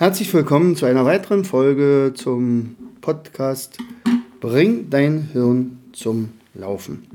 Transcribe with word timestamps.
Herzlich 0.00 0.32
willkommen 0.32 0.76
zu 0.76 0.86
einer 0.86 1.04
weiteren 1.04 1.44
Folge 1.44 2.12
zum 2.14 2.74
Podcast 3.02 3.76
Bring 4.40 4.88
dein 4.88 5.28
Hirn 5.30 5.78
zum 5.92 6.30
Laufen. 6.54 7.06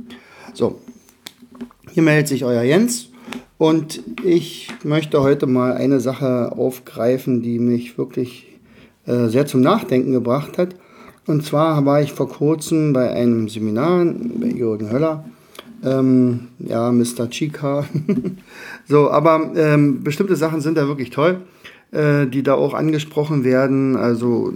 So, 0.53 0.79
hier 1.89 2.03
meldet 2.03 2.27
sich 2.27 2.45
euer 2.45 2.61
Jens 2.61 3.09
und 3.57 4.03
ich 4.23 4.71
möchte 4.83 5.23
heute 5.23 5.47
mal 5.47 5.73
eine 5.73 5.99
Sache 5.99 6.51
aufgreifen, 6.51 7.41
die 7.41 7.57
mich 7.57 7.97
wirklich 7.97 8.55
äh, 9.07 9.29
sehr 9.29 9.47
zum 9.47 9.61
Nachdenken 9.61 10.11
gebracht 10.11 10.59
hat. 10.59 10.75
Und 11.25 11.43
zwar 11.43 11.87
war 11.87 12.03
ich 12.03 12.13
vor 12.13 12.29
kurzem 12.29 12.93
bei 12.93 13.09
einem 13.09 13.49
Seminar 13.49 14.05
bei 14.05 14.49
Jürgen 14.49 14.91
Höller. 14.91 15.25
Ähm, 15.83 16.49
ja, 16.59 16.91
Mr. 16.91 17.31
Chica. 17.31 17.85
so, 18.87 19.09
aber 19.09 19.53
ähm, 19.55 20.03
bestimmte 20.03 20.35
Sachen 20.35 20.61
sind 20.61 20.77
da 20.77 20.87
wirklich 20.87 21.09
toll. 21.09 21.41
Äh, 21.91 22.27
die 22.27 22.43
da 22.43 22.55
auch 22.55 22.73
angesprochen 22.73 23.43
werden. 23.45 23.95
Also 23.95 24.53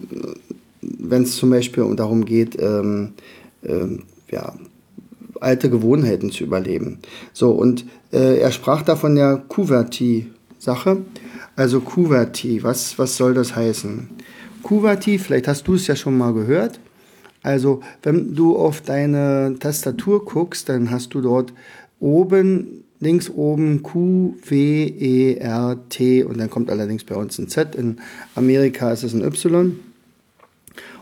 wenn 0.81 1.23
es 1.23 1.37
zum 1.37 1.51
Beispiel 1.51 1.85
darum 1.95 2.25
geht, 2.25 2.61
ähm, 2.61 3.13
ähm, 3.63 4.03
ja, 4.29 4.53
alte 5.39 5.69
Gewohnheiten 5.69 6.31
zu 6.31 6.43
überleben. 6.43 6.99
So, 7.31 7.51
und 7.51 7.85
äh, 8.11 8.39
er 8.39 8.51
sprach 8.51 8.81
da 8.81 8.95
von 8.95 9.15
der 9.15 9.41
Kuverti-Sache. 9.47 10.97
Also 11.55 11.79
Kuverti, 11.81 12.63
was, 12.63 12.99
was 12.99 13.15
soll 13.15 13.33
das 13.33 13.55
heißen? 13.55 14.09
Kuverti, 14.63 15.17
vielleicht 15.17 15.47
hast 15.47 15.67
du 15.67 15.75
es 15.75 15.87
ja 15.87 15.95
schon 15.95 16.17
mal 16.17 16.33
gehört. 16.33 16.79
Also, 17.41 17.79
wenn 18.03 18.35
du 18.35 18.57
auf 18.57 18.81
deine 18.81 19.55
Tastatur 19.59 20.25
guckst, 20.25 20.67
dann 20.67 20.91
hast 20.91 21.13
du 21.13 21.21
dort 21.21 21.53
oben 22.01 22.83
links 22.99 23.29
oben 23.29 23.81
Q, 23.81 24.35
W, 24.45 24.85
E, 24.85 25.35
R, 25.35 25.77
T 25.89 26.23
und 26.23 26.37
dann 26.37 26.49
kommt 26.49 26.69
allerdings 26.69 27.03
bei 27.03 27.15
uns 27.15 27.37
ein 27.37 27.47
Z. 27.47 27.75
In 27.75 27.97
Amerika 28.35 28.91
ist 28.91 29.03
es 29.03 29.13
ein 29.13 29.23
Y. 29.23 29.79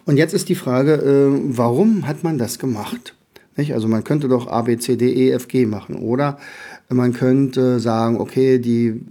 Und 0.05 0.17
jetzt 0.17 0.33
ist 0.33 0.49
die 0.49 0.55
Frage, 0.55 0.93
äh, 0.93 1.39
warum 1.57 2.07
hat 2.07 2.23
man 2.23 2.37
das 2.37 2.59
gemacht? 2.59 3.13
Nicht? 3.57 3.73
Also 3.73 3.87
man 3.87 4.03
könnte 4.03 4.27
doch 4.27 4.47
A, 4.47 4.61
B, 4.61 4.77
C, 4.77 4.95
D, 4.95 5.11
E, 5.11 5.31
F, 5.31 5.47
G 5.47 5.65
machen. 5.65 5.95
Oder 5.95 6.37
man 6.89 7.13
könnte 7.13 7.79
sagen, 7.79 8.19
okay, 8.19 8.59
die 8.59 9.01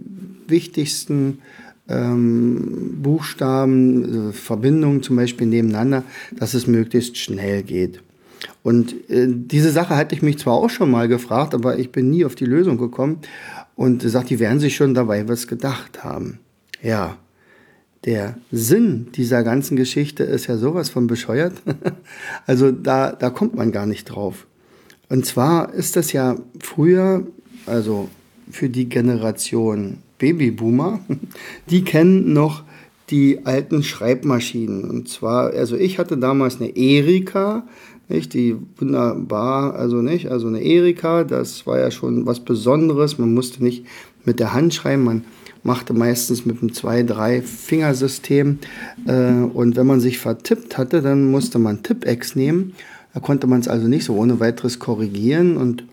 wichtigsten 0.47 1.39
ähm, 1.89 2.99
Buchstaben, 3.01 4.05
also 4.05 4.31
Verbindungen 4.31 5.03
zum 5.03 5.17
Beispiel 5.17 5.47
nebeneinander, 5.47 6.03
dass 6.35 6.53
es 6.53 6.67
möglichst 6.67 7.17
schnell 7.17 7.63
geht. 7.63 8.01
Und 8.67 9.09
äh, 9.09 9.27
diese 9.29 9.71
Sache 9.71 9.95
hatte 9.95 10.13
ich 10.13 10.21
mich 10.21 10.39
zwar 10.39 10.55
auch 10.55 10.69
schon 10.69 10.91
mal 10.91 11.07
gefragt, 11.07 11.53
aber 11.53 11.79
ich 11.79 11.93
bin 11.93 12.09
nie 12.09 12.25
auf 12.25 12.35
die 12.35 12.43
Lösung 12.43 12.77
gekommen 12.77 13.19
und 13.77 14.01
sagt, 14.01 14.29
die 14.29 14.41
werden 14.41 14.59
sich 14.59 14.75
schon 14.75 14.93
dabei 14.93 15.25
was 15.29 15.47
gedacht 15.47 16.03
haben. 16.03 16.39
Ja, 16.83 17.15
der 18.03 18.37
Sinn 18.51 19.07
dieser 19.15 19.45
ganzen 19.45 19.77
Geschichte 19.77 20.23
ist 20.23 20.47
ja 20.47 20.57
sowas 20.57 20.89
von 20.89 21.07
bescheuert. 21.07 21.53
also 22.45 22.73
da, 22.73 23.13
da 23.13 23.29
kommt 23.29 23.55
man 23.55 23.71
gar 23.71 23.85
nicht 23.85 24.03
drauf. 24.03 24.47
Und 25.07 25.25
zwar 25.25 25.73
ist 25.73 25.95
das 25.95 26.11
ja 26.11 26.35
früher, 26.59 27.25
also 27.67 28.09
für 28.51 28.67
die 28.67 28.89
Generation 28.89 29.99
Babyboomer, 30.17 30.99
die 31.69 31.85
kennen 31.85 32.33
noch 32.33 32.65
die 33.11 33.45
alten 33.45 33.81
Schreibmaschinen. 33.81 34.89
Und 34.89 35.07
zwar, 35.07 35.51
also 35.51 35.77
ich 35.77 35.99
hatte 35.99 36.17
damals 36.17 36.59
eine 36.59 36.75
Erika, 36.75 37.65
nicht? 38.09 38.33
Die 38.33 38.55
wunderbar, 38.77 39.75
also 39.75 39.97
nicht, 40.01 40.29
also 40.29 40.47
eine 40.47 40.61
Erika, 40.61 41.23
das 41.23 41.67
war 41.67 41.79
ja 41.79 41.91
schon 41.91 42.25
was 42.25 42.39
Besonderes. 42.39 43.17
Man 43.17 43.33
musste 43.33 43.63
nicht 43.63 43.85
mit 44.25 44.39
der 44.39 44.53
Hand 44.53 44.73
schreiben, 44.73 45.03
man 45.03 45.25
machte 45.63 45.93
meistens 45.93 46.45
mit 46.45 46.61
einem 46.61 46.71
2-3-Fingersystem. 46.71 48.59
Äh, 49.05 49.31
und 49.31 49.75
wenn 49.75 49.87
man 49.87 49.99
sich 49.99 50.19
vertippt 50.19 50.77
hatte, 50.77 51.01
dann 51.01 51.29
musste 51.29 51.59
man 51.59 51.83
Tippex 51.83 52.35
nehmen. 52.35 52.73
Da 53.13 53.19
konnte 53.19 53.47
man 53.47 53.59
es 53.59 53.67
also 53.67 53.87
nicht 53.87 54.05
so 54.05 54.15
ohne 54.15 54.39
weiteres 54.39 54.79
korrigieren 54.79 55.57
und 55.57 55.83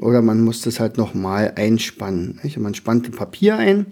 oder 0.00 0.22
man 0.22 0.42
musste 0.42 0.70
es 0.70 0.80
halt 0.80 0.96
nochmal 0.96 1.52
einspannen. 1.56 2.40
Nicht? 2.42 2.58
Man 2.58 2.74
spannte 2.74 3.10
Papier 3.10 3.58
ein 3.58 3.86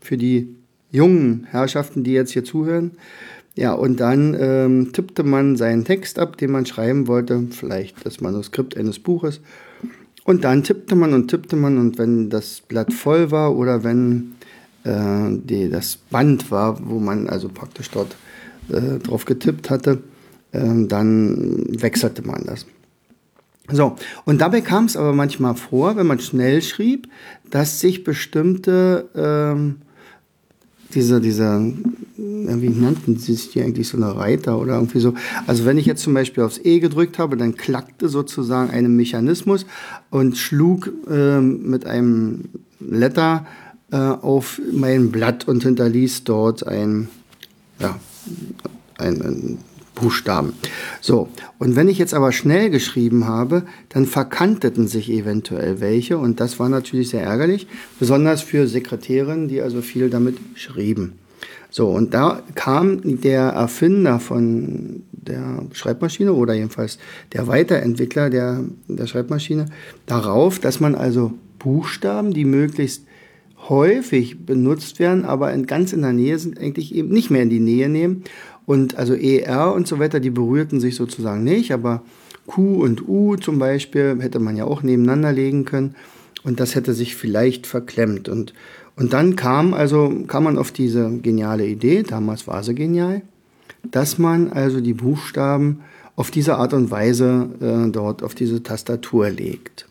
für 0.00 0.16
die 0.16 0.56
jungen 0.90 1.46
Herrschaften, 1.50 2.04
die 2.04 2.12
jetzt 2.12 2.32
hier 2.32 2.44
zuhören. 2.44 2.92
Ja, 3.54 3.74
und 3.74 4.00
dann 4.00 4.34
ähm, 4.38 4.92
tippte 4.92 5.24
man 5.24 5.56
seinen 5.56 5.84
Text 5.84 6.18
ab, 6.18 6.38
den 6.38 6.52
man 6.52 6.64
schreiben 6.64 7.06
wollte, 7.06 7.48
vielleicht 7.50 8.04
das 8.06 8.20
Manuskript 8.20 8.76
eines 8.76 8.98
Buches. 8.98 9.40
Und 10.24 10.44
dann 10.44 10.62
tippte 10.62 10.94
man 10.94 11.12
und 11.12 11.28
tippte 11.28 11.56
man 11.56 11.78
und 11.78 11.98
wenn 11.98 12.30
das 12.30 12.60
Blatt 12.60 12.92
voll 12.92 13.30
war 13.30 13.54
oder 13.54 13.84
wenn 13.84 14.34
äh, 14.84 15.36
die, 15.44 15.68
das 15.68 15.96
Band 15.96 16.50
war, 16.50 16.78
wo 16.88 16.98
man 16.98 17.28
also 17.28 17.48
praktisch 17.48 17.90
dort 17.90 18.16
äh, 18.70 18.98
drauf 19.00 19.24
getippt 19.24 19.68
hatte, 19.68 20.02
äh, 20.52 20.86
dann 20.86 21.66
wechselte 21.80 22.26
man 22.26 22.44
das. 22.46 22.66
So, 23.70 23.96
und 24.24 24.40
dabei 24.40 24.60
kam 24.60 24.86
es 24.86 24.96
aber 24.96 25.12
manchmal 25.12 25.54
vor, 25.54 25.96
wenn 25.96 26.06
man 26.06 26.18
schnell 26.20 26.62
schrieb, 26.62 27.08
dass 27.50 27.80
sich 27.80 28.04
bestimmte 28.04 29.08
ähm, 29.14 29.76
diese, 30.94 31.20
diese, 31.20 31.72
wie 32.16 32.68
nannten 32.68 33.16
sie 33.16 33.34
sich 33.34 33.50
die 33.50 33.62
eigentlich 33.62 33.88
so 33.88 33.96
eine 33.96 34.14
Reiter 34.16 34.58
oder 34.58 34.74
irgendwie 34.74 35.00
so. 35.00 35.14
Also 35.46 35.64
wenn 35.64 35.78
ich 35.78 35.86
jetzt 35.86 36.02
zum 36.02 36.14
Beispiel 36.14 36.42
aufs 36.44 36.60
E 36.62 36.78
gedrückt 36.78 37.18
habe, 37.18 37.36
dann 37.36 37.56
klackte 37.56 38.08
sozusagen 38.08 38.70
ein 38.70 38.94
Mechanismus 38.96 39.66
und 40.10 40.36
schlug 40.36 40.90
äh, 41.08 41.40
mit 41.40 41.86
einem 41.86 42.44
Letter 42.80 43.46
äh, 43.90 43.96
auf 43.96 44.60
mein 44.72 45.10
Blatt 45.10 45.48
und 45.48 45.62
hinterließ 45.62 46.24
dort 46.24 46.66
ein, 46.66 47.08
ja, 47.78 47.98
ein, 48.98 49.22
ein 49.22 49.58
Buchstaben. 49.94 50.54
So, 51.00 51.28
und 51.58 51.76
wenn 51.76 51.88
ich 51.88 51.98
jetzt 51.98 52.14
aber 52.14 52.32
schnell 52.32 52.70
geschrieben 52.70 53.26
habe, 53.26 53.64
dann 53.90 54.06
verkanteten 54.06 54.88
sich 54.88 55.10
eventuell 55.10 55.80
welche 55.80 56.18
und 56.18 56.40
das 56.40 56.58
war 56.58 56.68
natürlich 56.68 57.10
sehr 57.10 57.22
ärgerlich, 57.22 57.66
besonders 57.98 58.42
für 58.42 58.66
Sekretärinnen, 58.66 59.48
die 59.48 59.60
also 59.60 59.82
viel 59.82 60.10
damit 60.10 60.38
schrieben. 60.54 61.12
So, 61.72 61.88
und 61.88 62.12
da 62.12 62.42
kam 62.54 63.00
der 63.22 63.44
Erfinder 63.44 64.20
von 64.20 65.04
der 65.10 65.64
Schreibmaschine 65.72 66.34
oder 66.34 66.52
jedenfalls 66.52 66.98
der 67.32 67.48
Weiterentwickler 67.48 68.28
der, 68.28 68.62
der 68.88 69.06
Schreibmaschine 69.06 69.64
darauf, 70.04 70.58
dass 70.58 70.80
man 70.80 70.94
also 70.94 71.32
Buchstaben, 71.58 72.34
die 72.34 72.44
möglichst 72.44 73.06
häufig 73.70 74.44
benutzt 74.44 74.98
werden, 74.98 75.24
aber 75.24 75.50
in, 75.54 75.66
ganz 75.66 75.94
in 75.94 76.02
der 76.02 76.12
Nähe 76.12 76.38
sind, 76.38 76.60
eigentlich 76.60 76.94
eben 76.94 77.08
nicht 77.08 77.30
mehr 77.30 77.42
in 77.42 77.48
die 77.48 77.58
Nähe 77.58 77.88
nehmen 77.88 78.24
und 78.66 78.98
also 78.98 79.14
ER 79.14 79.72
und 79.72 79.88
so 79.88 79.98
weiter, 79.98 80.20
die 80.20 80.28
berührten 80.28 80.78
sich 80.78 80.94
sozusagen 80.94 81.42
nicht, 81.42 81.72
aber 81.72 82.02
Q 82.46 82.82
und 82.82 83.08
U 83.08 83.36
zum 83.36 83.58
Beispiel 83.58 84.18
hätte 84.20 84.40
man 84.40 84.58
ja 84.58 84.66
auch 84.66 84.82
nebeneinander 84.82 85.32
legen 85.32 85.64
können 85.64 85.94
und 86.44 86.60
das 86.60 86.74
hätte 86.74 86.92
sich 86.92 87.16
vielleicht 87.16 87.66
verklemmt. 87.66 88.28
Und, 88.28 88.52
und 88.96 89.12
dann 89.12 89.36
kam 89.36 89.74
also, 89.74 90.12
kam 90.26 90.44
man 90.44 90.58
auf 90.58 90.70
diese 90.70 91.10
geniale 91.18 91.66
Idee, 91.66 92.02
damals 92.02 92.46
war 92.46 92.62
sie 92.62 92.74
genial, 92.74 93.22
dass 93.90 94.18
man 94.18 94.52
also 94.52 94.80
die 94.80 94.94
Buchstaben 94.94 95.80
auf 96.14 96.30
diese 96.30 96.56
Art 96.56 96.74
und 96.74 96.90
Weise 96.90 97.48
äh, 97.60 97.90
dort 97.90 98.22
auf 98.22 98.34
diese 98.34 98.62
Tastatur 98.62 99.30
legt. 99.30 99.88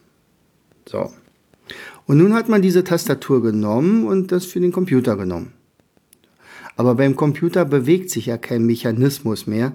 So. 0.86 1.12
Und 2.06 2.18
nun 2.18 2.34
hat 2.34 2.50
man 2.50 2.62
diese 2.62 2.84
Tastatur 2.84 3.42
genommen 3.42 4.06
und 4.06 4.32
das 4.32 4.46
für 4.46 4.60
den 4.60 4.72
Computer 4.72 5.16
genommen. 5.16 5.54
Aber 6.76 6.96
beim 6.96 7.16
Computer 7.16 7.66
bewegt 7.66 8.10
sich 8.10 8.28
ja 8.28 8.38
kein 8.38 8.66
Mechanismus 8.66 9.48
mehr. 9.48 9.74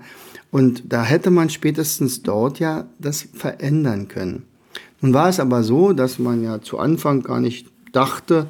Und 0.51 0.85
da 0.93 1.03
hätte 1.03 1.31
man 1.31 1.51
spätestens 1.51 2.23
dort 2.23 2.59
ja 2.59 2.87
das 2.99 3.23
verändern 3.33 4.09
können. 4.09 4.45
Nun 5.01 5.13
war 5.13 5.29
es 5.29 5.41
aber 5.41 5.63
so, 5.63 5.93
dass 5.93 6.19
man 6.19 6.43
ja 6.43 6.61
zu 6.61 6.79
Anfang 6.79 7.23
gar 7.23 7.41
nicht 7.41 7.69
dachte, 7.93 8.49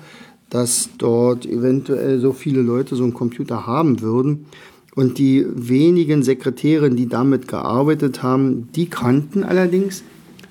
dass 0.50 0.90
dort 0.98 1.46
eventuell 1.46 2.20
so 2.20 2.32
viele 2.32 2.62
Leute 2.62 2.96
so 2.96 3.02
einen 3.02 3.14
Computer 3.14 3.66
haben 3.66 4.00
würden. 4.00 4.46
Und 4.94 5.18
die 5.18 5.44
wenigen 5.54 6.22
Sekretärinnen, 6.22 6.96
die 6.96 7.08
damit 7.08 7.48
gearbeitet 7.48 8.22
haben, 8.22 8.68
die 8.74 8.86
kannten 8.88 9.44
allerdings 9.44 10.02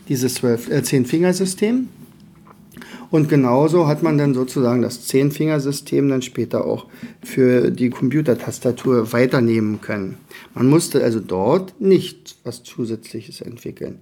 dieses 0.08 0.42
10-Fingersystem. 0.44 1.86
Und 3.10 3.30
genauso 3.30 3.88
hat 3.88 4.04
man 4.04 4.18
dann 4.18 4.34
sozusagen 4.34 4.82
das 4.82 5.06
Zehnfingersystem 5.06 6.10
dann 6.10 6.22
später 6.22 6.66
auch 6.66 6.88
für 7.24 7.72
die 7.72 7.90
Computertastatur 7.90 9.14
weiternehmen 9.14 9.80
können. 9.82 10.18
Man 10.54 10.68
musste 10.68 11.04
also 11.04 11.20
dort 11.20 11.80
nicht 11.80 12.36
was 12.44 12.64
Zusätzliches 12.64 13.42
entwickeln. 13.42 14.00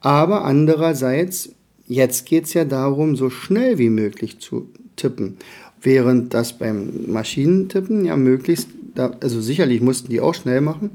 Aber 0.00 0.44
andererseits, 0.44 1.50
jetzt 1.86 2.26
geht 2.26 2.44
es 2.44 2.54
ja 2.54 2.64
darum, 2.64 3.16
so 3.16 3.30
schnell 3.30 3.78
wie 3.78 3.90
möglich 3.90 4.38
zu 4.38 4.70
tippen. 4.96 5.36
Während 5.80 6.34
das 6.34 6.58
beim 6.58 7.06
Maschinentippen 7.06 8.04
ja 8.04 8.16
möglichst, 8.16 8.68
also 8.96 9.40
sicherlich 9.40 9.80
mussten 9.80 10.08
die 10.08 10.20
auch 10.20 10.34
schnell 10.34 10.60
machen, 10.60 10.90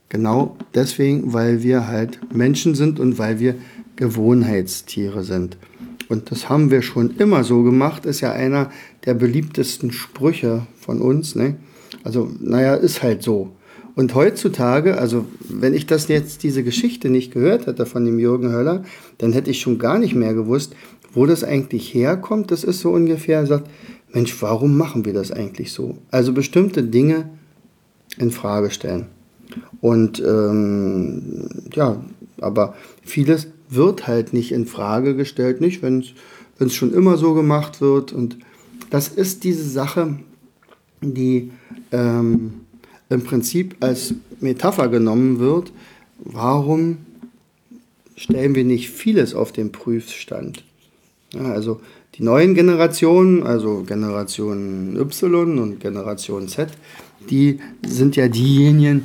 genau 0.08 0.56
deswegen, 0.74 1.34
weil 1.34 1.62
wir 1.62 1.86
halt 1.86 2.18
Menschen 2.32 2.74
sind 2.74 2.98
und 2.98 3.18
weil 3.18 3.38
wir 3.38 3.56
Gewohnheitstiere 3.96 5.22
sind. 5.22 5.58
Und 6.08 6.30
das 6.30 6.48
haben 6.48 6.70
wir 6.70 6.80
schon 6.80 7.14
immer 7.18 7.44
so 7.44 7.62
gemacht, 7.62 8.06
ist 8.06 8.22
ja 8.22 8.32
einer 8.32 8.70
der 9.04 9.12
beliebtesten 9.12 9.92
Sprüche 9.92 10.66
von 10.78 11.02
uns. 11.02 11.34
Ne? 11.34 11.56
Also, 12.04 12.30
naja, 12.40 12.74
ist 12.74 13.02
halt 13.02 13.22
so. 13.22 13.50
Und 13.96 14.14
heutzutage, 14.14 14.96
also 14.96 15.26
wenn 15.46 15.74
ich 15.74 15.84
das 15.84 16.08
jetzt, 16.08 16.42
diese 16.42 16.64
Geschichte 16.64 17.10
nicht 17.10 17.34
gehört 17.34 17.66
hätte 17.66 17.84
von 17.84 18.06
dem 18.06 18.18
Jürgen 18.18 18.50
Höller, 18.50 18.82
dann 19.18 19.34
hätte 19.34 19.50
ich 19.50 19.60
schon 19.60 19.78
gar 19.78 19.98
nicht 19.98 20.14
mehr 20.14 20.32
gewusst, 20.32 20.74
wo 21.12 21.26
das 21.26 21.44
eigentlich 21.44 21.92
herkommt. 21.92 22.50
Das 22.50 22.64
ist 22.64 22.80
so 22.80 22.92
ungefähr, 22.92 23.44
sagt, 23.44 23.68
Mensch, 24.10 24.40
warum 24.40 24.78
machen 24.78 25.04
wir 25.04 25.12
das 25.12 25.32
eigentlich 25.32 25.70
so? 25.70 25.98
Also 26.10 26.32
bestimmte 26.32 26.82
Dinge 26.82 27.28
in 28.18 28.30
Frage 28.30 28.70
stellen. 28.70 29.06
Und 29.80 30.20
ähm, 30.20 31.48
ja, 31.72 32.02
aber 32.40 32.74
vieles 33.02 33.48
wird 33.68 34.06
halt 34.06 34.32
nicht 34.32 34.52
in 34.52 34.66
Frage 34.66 35.14
gestellt, 35.14 35.60
nicht, 35.60 35.82
wenn 35.82 36.04
es 36.58 36.74
schon 36.74 36.92
immer 36.92 37.16
so 37.16 37.34
gemacht 37.34 37.80
wird. 37.80 38.12
Und 38.12 38.36
das 38.90 39.08
ist 39.08 39.44
diese 39.44 39.68
Sache, 39.68 40.18
die 41.00 41.50
ähm, 41.92 42.60
im 43.08 43.24
Prinzip 43.24 43.76
als 43.80 44.14
Metapher 44.40 44.88
genommen 44.88 45.38
wird. 45.38 45.72
Warum 46.18 46.98
stellen 48.16 48.54
wir 48.54 48.64
nicht 48.64 48.90
vieles 48.90 49.34
auf 49.34 49.52
den 49.52 49.72
Prüfstand? 49.72 50.64
Ja, 51.32 51.52
also 51.52 51.80
die 52.16 52.24
neuen 52.24 52.54
Generationen, 52.54 53.44
also 53.44 53.84
Generation 53.86 54.96
Y 54.96 55.58
und 55.58 55.80
Generation 55.80 56.48
Z, 56.48 56.70
die 57.28 57.60
sind 57.86 58.16
ja 58.16 58.28
diejenigen, 58.28 59.04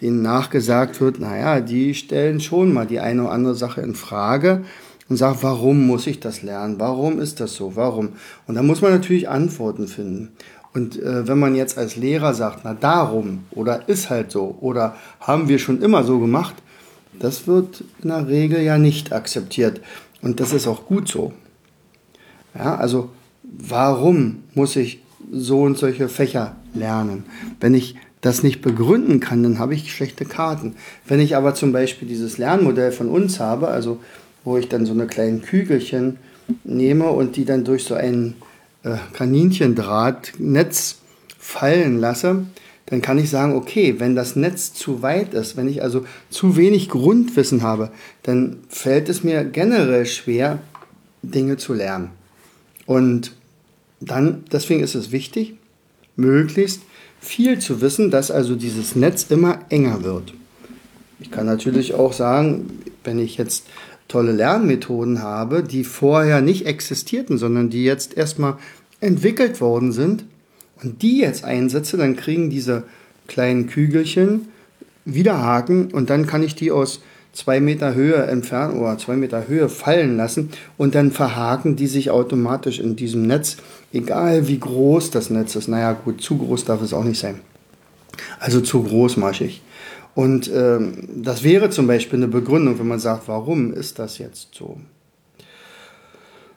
denen 0.00 0.22
nachgesagt 0.22 1.00
wird, 1.00 1.18
naja, 1.18 1.60
die 1.60 1.94
stellen 1.94 2.40
schon 2.40 2.72
mal 2.72 2.86
die 2.86 3.00
eine 3.00 3.22
oder 3.22 3.32
andere 3.32 3.54
Sache 3.54 3.80
in 3.80 3.94
Frage 3.94 4.64
und 5.08 5.16
sagen, 5.16 5.38
warum 5.40 5.86
muss 5.86 6.06
ich 6.06 6.20
das 6.20 6.42
lernen? 6.42 6.78
Warum 6.78 7.20
ist 7.20 7.40
das 7.40 7.54
so? 7.54 7.76
Warum? 7.76 8.10
Und 8.46 8.56
da 8.56 8.62
muss 8.62 8.82
man 8.82 8.92
natürlich 8.92 9.28
Antworten 9.28 9.88
finden. 9.88 10.32
Und 10.74 11.00
äh, 11.02 11.26
wenn 11.26 11.38
man 11.38 11.54
jetzt 11.54 11.78
als 11.78 11.96
Lehrer 11.96 12.34
sagt, 12.34 12.60
na 12.64 12.74
darum 12.74 13.44
oder 13.50 13.88
ist 13.88 14.10
halt 14.10 14.30
so 14.30 14.58
oder 14.60 14.94
haben 15.20 15.48
wir 15.48 15.58
schon 15.58 15.80
immer 15.80 16.04
so 16.04 16.18
gemacht, 16.18 16.54
das 17.18 17.46
wird 17.46 17.82
in 18.02 18.10
der 18.10 18.28
Regel 18.28 18.60
ja 18.60 18.76
nicht 18.76 19.12
akzeptiert. 19.12 19.80
Und 20.20 20.40
das 20.40 20.52
ist 20.52 20.66
auch 20.66 20.84
gut 20.84 21.08
so. 21.08 21.32
Ja, 22.54 22.76
also 22.76 23.10
warum 23.42 24.42
muss 24.54 24.76
ich 24.76 25.00
so 25.30 25.62
und 25.62 25.78
solche 25.78 26.08
Fächer 26.08 26.56
lernen? 26.74 27.24
Wenn 27.60 27.74
ich 27.74 27.96
das 28.20 28.42
nicht 28.42 28.62
begründen 28.62 29.20
kann, 29.20 29.42
dann 29.42 29.58
habe 29.58 29.74
ich 29.74 29.92
schlechte 29.92 30.24
Karten. 30.24 30.74
Wenn 31.06 31.20
ich 31.20 31.36
aber 31.36 31.54
zum 31.54 31.72
Beispiel 31.72 32.08
dieses 32.08 32.38
Lernmodell 32.38 32.92
von 32.92 33.08
uns 33.08 33.40
habe, 33.40 33.68
also 33.68 34.00
wo 34.44 34.56
ich 34.56 34.68
dann 34.68 34.86
so 34.86 34.92
eine 34.92 35.06
kleinen 35.06 35.42
Kügelchen 35.42 36.18
nehme 36.64 37.10
und 37.10 37.36
die 37.36 37.44
dann 37.44 37.64
durch 37.64 37.84
so 37.84 37.94
ein 37.94 38.34
äh, 38.84 38.96
Kaninchendrahtnetz 39.12 40.98
fallen 41.38 41.98
lasse, 41.98 42.46
dann 42.86 43.02
kann 43.02 43.18
ich 43.18 43.30
sagen, 43.30 43.54
okay, 43.54 43.96
wenn 43.98 44.14
das 44.14 44.36
Netz 44.36 44.72
zu 44.72 45.02
weit 45.02 45.34
ist, 45.34 45.56
wenn 45.56 45.68
ich 45.68 45.82
also 45.82 46.04
zu 46.30 46.56
wenig 46.56 46.88
Grundwissen 46.88 47.62
habe, 47.62 47.90
dann 48.22 48.58
fällt 48.68 49.08
es 49.08 49.24
mir 49.24 49.44
generell 49.44 50.06
schwer, 50.06 50.60
Dinge 51.22 51.56
zu 51.56 51.74
lernen. 51.74 52.10
Und 52.86 53.32
dann, 54.06 54.44
deswegen 54.52 54.82
ist 54.82 54.94
es 54.94 55.12
wichtig, 55.12 55.54
möglichst 56.16 56.82
viel 57.20 57.58
zu 57.58 57.80
wissen, 57.80 58.10
dass 58.10 58.30
also 58.30 58.54
dieses 58.54 58.96
Netz 58.96 59.26
immer 59.28 59.60
enger 59.68 60.02
wird. 60.04 60.32
Ich 61.18 61.30
kann 61.30 61.46
natürlich 61.46 61.94
auch 61.94 62.12
sagen, 62.12 62.70
wenn 63.04 63.18
ich 63.18 63.36
jetzt 63.36 63.66
tolle 64.08 64.32
Lernmethoden 64.32 65.22
habe, 65.22 65.62
die 65.62 65.84
vorher 65.84 66.40
nicht 66.40 66.66
existierten, 66.66 67.38
sondern 67.38 67.70
die 67.70 67.84
jetzt 67.84 68.16
erstmal 68.16 68.56
entwickelt 69.00 69.60
worden 69.60 69.92
sind 69.92 70.24
und 70.82 71.02
die 71.02 71.18
jetzt 71.18 71.44
einsetze, 71.44 71.96
dann 71.96 72.16
kriegen 72.16 72.50
diese 72.50 72.84
kleinen 73.26 73.66
Kügelchen 73.66 74.48
wieder 75.04 75.38
Haken 75.42 75.92
und 75.92 76.10
dann 76.10 76.26
kann 76.26 76.42
ich 76.42 76.54
die 76.54 76.70
aus 76.70 77.00
zwei 77.36 77.60
Meter 77.60 77.94
Höhe 77.94 78.16
entfernen 78.16 78.80
oder 78.80 78.96
zwei 78.96 79.14
Meter 79.14 79.46
Höhe 79.46 79.68
fallen 79.68 80.16
lassen 80.16 80.50
und 80.78 80.94
dann 80.94 81.10
verhaken 81.12 81.76
die 81.76 81.86
sich 81.86 82.10
automatisch 82.10 82.80
in 82.80 82.96
diesem 82.96 83.26
Netz, 83.26 83.58
egal 83.92 84.48
wie 84.48 84.58
groß 84.58 85.10
das 85.10 85.28
Netz 85.28 85.54
ist. 85.54 85.68
Naja, 85.68 85.92
gut, 85.92 86.22
zu 86.22 86.38
groß 86.38 86.64
darf 86.64 86.82
es 86.82 86.94
auch 86.94 87.04
nicht 87.04 87.20
sein. 87.20 87.40
Also 88.40 88.60
zu 88.62 88.82
großmaschig. 88.82 89.62
Und 90.14 90.50
ähm, 90.52 91.08
das 91.14 91.44
wäre 91.44 91.68
zum 91.68 91.86
Beispiel 91.86 92.18
eine 92.18 92.28
Begründung, 92.28 92.78
wenn 92.78 92.88
man 92.88 93.00
sagt, 93.00 93.28
warum 93.28 93.74
ist 93.74 93.98
das 93.98 94.16
jetzt 94.16 94.54
so? 94.54 94.78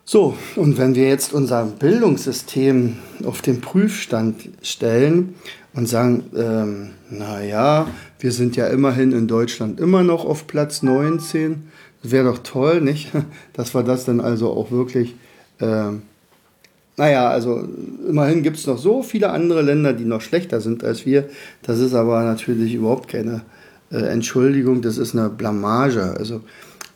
So, 0.06 0.34
und 0.56 0.78
wenn 0.78 0.94
wir 0.94 1.06
jetzt 1.06 1.34
unser 1.34 1.66
Bildungssystem 1.66 2.96
auf 3.24 3.42
den 3.42 3.60
Prüfstand 3.60 4.48
stellen 4.62 5.34
und 5.74 5.86
sagen, 5.88 6.24
ähm, 6.34 6.90
naja, 7.10 7.86
wir 8.20 8.32
sind 8.32 8.56
ja 8.56 8.66
immerhin 8.66 9.12
in 9.12 9.26
Deutschland 9.26 9.80
immer 9.80 10.02
noch 10.02 10.24
auf 10.24 10.46
Platz 10.46 10.82
19, 10.82 11.64
das 12.02 12.12
wäre 12.12 12.24
doch 12.24 12.38
toll, 12.38 12.80
nicht? 12.80 13.10
Dass 13.52 13.74
wir 13.74 13.82
das 13.82 14.04
dann 14.04 14.20
also 14.20 14.50
auch 14.50 14.70
wirklich, 14.70 15.16
ähm, 15.60 16.02
naja, 16.96 17.30
also 17.30 17.66
immerhin 18.08 18.42
gibt 18.42 18.58
es 18.58 18.66
noch 18.66 18.78
so 18.78 19.02
viele 19.02 19.30
andere 19.30 19.62
Länder, 19.62 19.92
die 19.94 20.04
noch 20.04 20.20
schlechter 20.20 20.60
sind 20.60 20.84
als 20.84 21.06
wir. 21.06 21.28
Das 21.62 21.78
ist 21.78 21.94
aber 21.94 22.22
natürlich 22.24 22.74
überhaupt 22.74 23.08
keine 23.08 23.42
äh, 23.90 23.96
Entschuldigung, 23.96 24.82
das 24.82 24.98
ist 24.98 25.14
eine 25.16 25.30
Blamage. 25.30 26.14
Also 26.18 26.42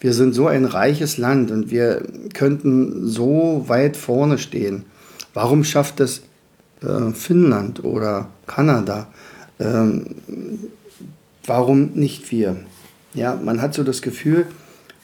wir 0.00 0.12
sind 0.12 0.34
so 0.34 0.46
ein 0.46 0.66
reiches 0.66 1.16
Land 1.16 1.50
und 1.50 1.70
wir 1.70 2.02
könnten 2.34 3.06
so 3.06 3.64
weit 3.66 3.96
vorne 3.96 4.36
stehen. 4.36 4.84
Warum 5.32 5.64
schafft 5.64 6.00
es 6.00 6.22
äh, 6.82 7.12
Finnland 7.12 7.82
oder 7.82 8.28
Kanada? 8.46 9.08
Ähm, 9.58 10.04
warum 11.46 11.92
nicht 11.94 12.30
wir? 12.30 12.56
Ja, 13.14 13.34
man 13.36 13.62
hat 13.62 13.74
so 13.74 13.84
das 13.84 14.02
Gefühl, 14.02 14.46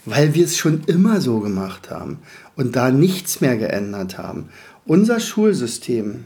weil 0.05 0.35
wir 0.35 0.45
es 0.45 0.57
schon 0.57 0.83
immer 0.87 1.21
so 1.21 1.41
gemacht 1.41 1.91
haben 1.91 2.19
und 2.57 2.77
da 2.77 2.91
nichts 2.91 3.41
mehr 3.41 3.57
geändert 3.57 4.19
haben. 4.19 4.49
Unser 4.87 5.21
Schulsystem 5.21 6.25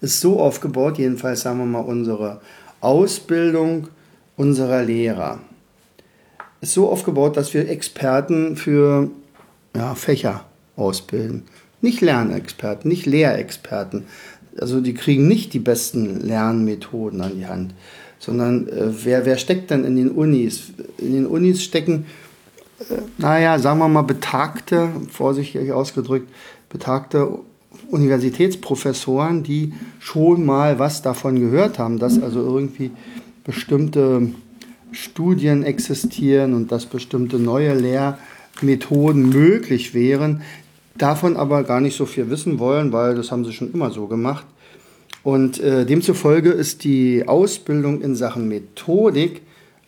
ist 0.00 0.20
so 0.20 0.38
aufgebaut, 0.38 0.98
jedenfalls 0.98 1.40
sagen 1.40 1.58
wir 1.58 1.66
mal 1.66 1.80
unsere 1.80 2.40
Ausbildung 2.80 3.88
unserer 4.36 4.82
Lehrer 4.82 5.40
ist 6.64 6.72
so 6.72 6.88
aufgebaut, 6.88 7.36
dass 7.36 7.54
wir 7.54 7.68
Experten 7.68 8.56
für 8.56 9.10
ja, 9.76 9.94
Fächer 9.94 10.44
ausbilden. 10.76 11.42
Nicht 11.80 12.00
Lernexperten, 12.00 12.88
nicht 12.88 13.06
Lehrexperten. 13.06 14.04
Also 14.58 14.80
die 14.80 14.94
kriegen 14.94 15.28
nicht 15.28 15.52
die 15.52 15.58
besten 15.58 16.20
Lernmethoden 16.20 17.20
an 17.20 17.36
die 17.36 17.46
Hand, 17.46 17.74
sondern 18.24 18.68
äh, 18.68 18.90
wer, 19.04 19.26
wer 19.26 19.36
steckt 19.36 19.70
denn 19.70 19.84
in 19.84 19.96
den 19.96 20.10
Unis? 20.10 20.72
In 20.98 21.12
den 21.12 21.26
Unis 21.26 21.62
stecken, 21.62 22.06
äh, 22.80 22.94
naja, 23.18 23.58
sagen 23.58 23.78
wir 23.78 23.88
mal, 23.88 24.02
betagte, 24.02 24.88
vorsichtig 25.10 25.72
ausgedrückt, 25.72 26.28
betagte 26.68 27.38
Universitätsprofessoren, 27.90 29.42
die 29.42 29.72
schon 30.00 30.44
mal 30.44 30.78
was 30.78 31.02
davon 31.02 31.38
gehört 31.38 31.78
haben, 31.78 31.98
dass 31.98 32.20
also 32.20 32.40
irgendwie 32.40 32.90
bestimmte 33.44 34.30
Studien 34.92 35.62
existieren 35.62 36.54
und 36.54 36.72
dass 36.72 36.86
bestimmte 36.86 37.38
neue 37.38 37.74
Lehrmethoden 37.74 39.28
möglich 39.28 39.92
wären, 39.92 40.42
davon 40.96 41.36
aber 41.36 41.64
gar 41.64 41.80
nicht 41.80 41.96
so 41.96 42.06
viel 42.06 42.30
wissen 42.30 42.58
wollen, 42.58 42.92
weil 42.92 43.14
das 43.14 43.30
haben 43.30 43.44
sie 43.44 43.52
schon 43.52 43.72
immer 43.72 43.90
so 43.90 44.06
gemacht. 44.06 44.46
Und 45.24 45.58
äh, 45.58 45.86
demzufolge 45.86 46.50
ist 46.50 46.84
die 46.84 47.26
Ausbildung 47.26 48.02
in 48.02 48.14
Sachen 48.14 48.46
Methodik 48.46 49.40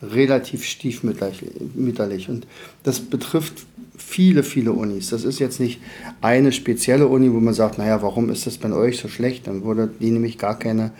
relativ 0.02 0.64
stiefmütterlich. 0.64 2.28
Und 2.28 2.46
das 2.82 3.00
betrifft 3.00 3.66
viele, 3.96 4.42
viele 4.42 4.72
Unis. 4.72 5.10
Das 5.10 5.24
ist 5.24 5.38
jetzt 5.38 5.60
nicht 5.60 5.80
eine 6.22 6.52
spezielle 6.52 7.06
Uni, 7.06 7.32
wo 7.32 7.40
man 7.40 7.54
sagt, 7.54 7.78
naja, 7.78 8.00
warum 8.02 8.30
ist 8.30 8.46
das 8.46 8.56
bei 8.58 8.72
euch 8.72 8.98
so 8.98 9.08
schlecht? 9.08 9.46
Dann 9.46 9.62
würde 9.62 9.90
die 10.00 10.10
nämlich 10.10 10.38
gar 10.38 10.58
keine 10.58 10.92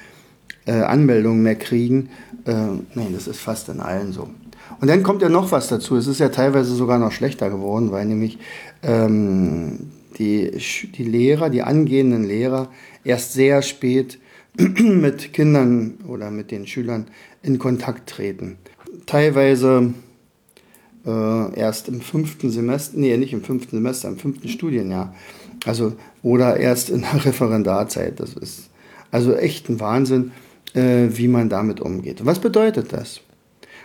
äh, 0.66 0.72
Anmeldungen 0.72 1.42
mehr 1.42 1.56
kriegen. 1.56 2.10
Äh, 2.44 2.52
nein, 2.94 3.12
das 3.14 3.26
ist 3.26 3.40
fast 3.40 3.70
in 3.70 3.80
allen 3.80 4.12
so. 4.12 4.28
Und 4.80 4.88
dann 4.88 5.02
kommt 5.02 5.22
ja 5.22 5.30
noch 5.30 5.50
was 5.52 5.68
dazu. 5.68 5.96
Es 5.96 6.06
ist 6.06 6.20
ja 6.20 6.28
teilweise 6.28 6.74
sogar 6.74 6.98
noch 6.98 7.12
schlechter 7.12 7.48
geworden, 7.48 7.90
weil 7.90 8.04
nämlich 8.04 8.38
ähm, 8.82 9.90
die, 10.18 10.50
die 10.94 11.04
Lehrer, 11.04 11.48
die 11.48 11.62
angehenden 11.62 12.24
Lehrer, 12.24 12.68
erst 13.04 13.32
sehr 13.32 13.62
spät 13.62 14.18
mit 14.78 15.32
Kindern 15.32 15.94
oder 16.06 16.30
mit 16.30 16.50
den 16.50 16.66
Schülern 16.66 17.06
in 17.42 17.58
Kontakt 17.58 18.08
treten. 18.08 18.56
Teilweise 19.06 19.94
äh, 21.06 21.58
erst 21.58 21.88
im 21.88 22.00
fünften 22.00 22.50
Semester, 22.50 22.98
nee, 22.98 23.16
nicht 23.16 23.32
im 23.32 23.42
fünften 23.42 23.76
Semester, 23.76 24.08
im 24.08 24.18
fünften 24.18 24.48
Studienjahr. 24.48 25.14
Also, 25.64 25.94
oder 26.22 26.56
erst 26.56 26.90
in 26.90 27.02
der 27.02 27.24
Referendarzeit. 27.24 28.18
Das 28.20 28.34
ist 28.34 28.70
also 29.10 29.34
echt 29.34 29.68
ein 29.68 29.80
Wahnsinn, 29.80 30.32
äh, 30.74 31.08
wie 31.10 31.28
man 31.28 31.48
damit 31.48 31.80
umgeht. 31.80 32.24
Was 32.24 32.38
bedeutet 32.40 32.92
das? 32.92 33.20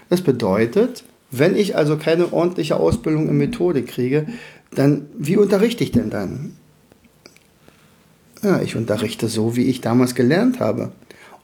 Das 0.09 0.21
bedeutet, 0.21 1.03
wenn 1.31 1.55
ich 1.55 1.75
also 1.77 1.97
keine 1.97 2.33
ordentliche 2.33 2.75
Ausbildung 2.75 3.29
in 3.29 3.37
Methode 3.37 3.83
kriege, 3.83 4.27
dann 4.73 5.07
wie 5.17 5.37
unterrichte 5.37 5.83
ich 5.83 5.91
denn 5.91 6.09
dann? 6.09 6.53
Ja, 8.43 8.61
ich 8.61 8.75
unterrichte 8.75 9.27
so, 9.27 9.55
wie 9.55 9.65
ich 9.65 9.81
damals 9.81 10.15
gelernt 10.15 10.59
habe. 10.59 10.91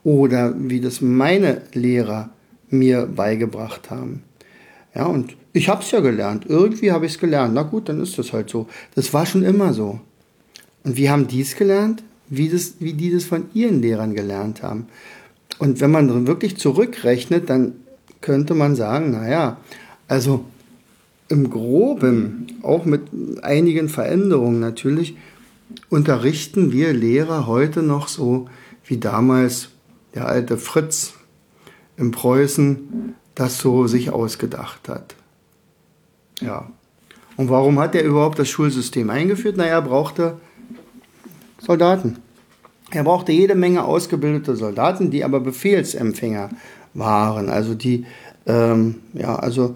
Oder 0.04 0.54
wie 0.58 0.80
das 0.80 1.02
meine 1.02 1.62
Lehrer 1.74 2.30
mir 2.70 3.06
beigebracht 3.06 3.90
haben. 3.90 4.24
Ja, 4.96 5.06
und 5.06 5.36
ich 5.54 5.70
habe 5.70 5.84
es 5.84 5.92
ja 5.92 6.00
gelernt. 6.00 6.46
Irgendwie 6.48 6.92
habe 6.92 7.06
ich 7.06 7.14
es 7.14 7.20
gelernt. 7.20 7.54
Na 7.54 7.64
gut, 7.64 7.90
dann 7.90 8.02
ist 8.02 8.18
das 8.18 8.34
halt 8.34 8.50
so. 8.50 8.68
Das 8.96 9.14
war 9.14 9.26
schon 9.26 9.44
immer 9.44 9.74
so. 9.74 10.00
Und 10.84 10.98
wie 10.98 11.10
haben 11.10 11.28
die 11.28 11.42
es 11.42 11.56
gelernt? 11.56 12.04
Wie, 12.30 12.50
das, 12.50 12.76
wie 12.80 12.94
die 12.94 13.12
das 13.12 13.26
von 13.26 13.46
ihren 13.54 13.82
Lehrern 13.82 14.16
gelernt 14.16 14.64
haben. 14.64 14.88
Und 15.60 15.82
wenn 15.82 15.92
man 15.92 16.28
wirklich 16.28 16.58
zurückrechnet, 16.58 17.50
dann 17.50 17.74
könnte 18.22 18.54
man 18.54 18.76
sagen, 18.76 19.12
naja, 19.12 19.58
also 20.08 20.46
im 21.30 21.50
groben, 21.50 22.48
auch 22.64 22.86
mit 22.86 23.02
einigen 23.42 23.90
Veränderungen 23.90 24.60
natürlich, 24.60 25.16
unterrichten 25.90 26.72
wir 26.72 26.94
Lehrer 26.94 27.48
heute 27.48 27.82
noch 27.84 28.08
so 28.08 28.48
wie 28.86 28.98
damals 28.98 29.70
der 30.16 30.28
alte 30.28 30.58
Fritz 30.58 31.14
in 31.98 32.12
Preußen 32.12 33.16
das 33.36 33.60
so 33.60 33.86
sich 33.88 34.12
ausgedacht 34.12 34.90
hat. 34.90 35.16
Ja. 36.42 36.70
Und 37.36 37.50
warum 37.50 37.80
hat 37.80 37.94
er 37.94 38.04
überhaupt 38.04 38.40
das 38.40 38.50
Schulsystem 38.50 39.10
eingeführt? 39.10 39.58
Naja, 39.58 39.74
er 39.74 39.82
brauchte 39.82 40.38
Soldaten. 41.60 42.18
Er 42.90 43.04
brauchte 43.04 43.32
jede 43.32 43.54
Menge 43.54 43.84
ausgebildete 43.84 44.56
Soldaten, 44.56 45.12
die 45.12 45.24
aber 45.24 45.40
Befehlsempfänger 45.40 46.50
waren. 46.94 47.50
Also 47.50 47.76
die, 47.76 48.06
ähm, 48.46 49.02
ja, 49.14 49.36
also 49.36 49.76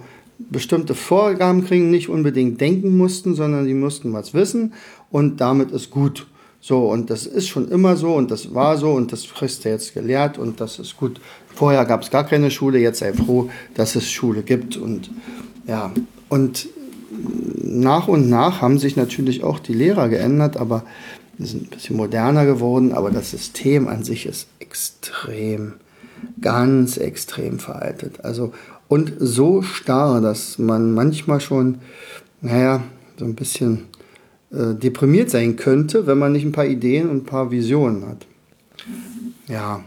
bestimmte 0.51 0.93
Vorgaben 0.93 1.65
kriegen, 1.65 1.89
nicht 1.89 2.09
unbedingt 2.09 2.61
denken 2.61 2.97
mussten, 2.97 3.33
sondern 3.33 3.65
die 3.65 3.73
mussten 3.73 4.13
was 4.13 4.33
wissen 4.33 4.73
und 5.09 5.41
damit 5.41 5.71
ist 5.71 5.89
gut. 5.89 6.27
So, 6.59 6.91
und 6.91 7.09
das 7.09 7.25
ist 7.25 7.47
schon 7.47 7.69
immer 7.69 7.95
so 7.95 8.13
und 8.13 8.29
das 8.29 8.53
war 8.53 8.77
so 8.77 8.91
und 8.91 9.11
das 9.11 9.27
kriegst 9.33 9.65
du 9.65 9.69
jetzt 9.69 9.95
gelehrt 9.95 10.37
und 10.37 10.61
das 10.61 10.77
ist 10.77 10.95
gut. 10.95 11.19
Vorher 11.55 11.85
gab 11.85 12.03
es 12.03 12.11
gar 12.11 12.25
keine 12.25 12.51
Schule, 12.51 12.77
jetzt 12.77 12.99
sei 12.99 13.13
froh, 13.13 13.49
dass 13.73 13.95
es 13.95 14.11
Schule 14.11 14.43
gibt 14.43 14.77
und 14.77 15.09
ja, 15.67 15.91
und 16.29 16.67
nach 17.63 18.07
und 18.07 18.29
nach 18.29 18.61
haben 18.61 18.77
sich 18.77 18.95
natürlich 18.95 19.43
auch 19.43 19.59
die 19.59 19.73
Lehrer 19.73 20.09
geändert, 20.09 20.57
aber 20.57 20.83
sind 21.39 21.63
ein 21.63 21.69
bisschen 21.69 21.97
moderner 21.97 22.45
geworden, 22.45 22.93
aber 22.93 23.09
das 23.09 23.31
System 23.31 23.87
an 23.87 24.03
sich 24.03 24.25
ist 24.25 24.47
extrem, 24.59 25.73
ganz 26.39 26.97
extrem 26.97 27.57
veraltet. 27.59 28.23
Also 28.23 28.53
und 28.91 29.13
so 29.19 29.61
starr, 29.61 30.19
dass 30.19 30.59
man 30.59 30.93
manchmal 30.93 31.39
schon, 31.39 31.77
naja, 32.41 32.83
so 33.17 33.23
ein 33.23 33.35
bisschen 33.35 33.85
äh, 34.51 34.73
deprimiert 34.73 35.29
sein 35.29 35.55
könnte, 35.55 36.07
wenn 36.07 36.17
man 36.17 36.33
nicht 36.33 36.43
ein 36.43 36.51
paar 36.51 36.65
Ideen 36.65 37.09
und 37.09 37.23
ein 37.23 37.23
paar 37.23 37.51
Visionen 37.51 38.05
hat. 38.05 38.27
Ja, 39.47 39.85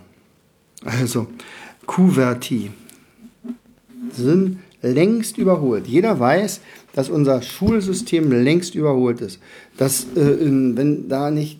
also 0.86 1.26
Kuverti 1.84 2.70
sind 4.10 4.60
längst 4.80 5.36
überholt. 5.36 5.86
Jeder 5.86 6.18
weiß, 6.18 6.62
dass 6.94 7.10
unser 7.10 7.42
Schulsystem 7.42 8.32
längst 8.32 8.74
überholt 8.74 9.20
ist. 9.20 9.38
Dass, 9.76 10.04
äh, 10.16 10.38
wenn 10.40 11.10
da 11.10 11.30
nicht 11.30 11.58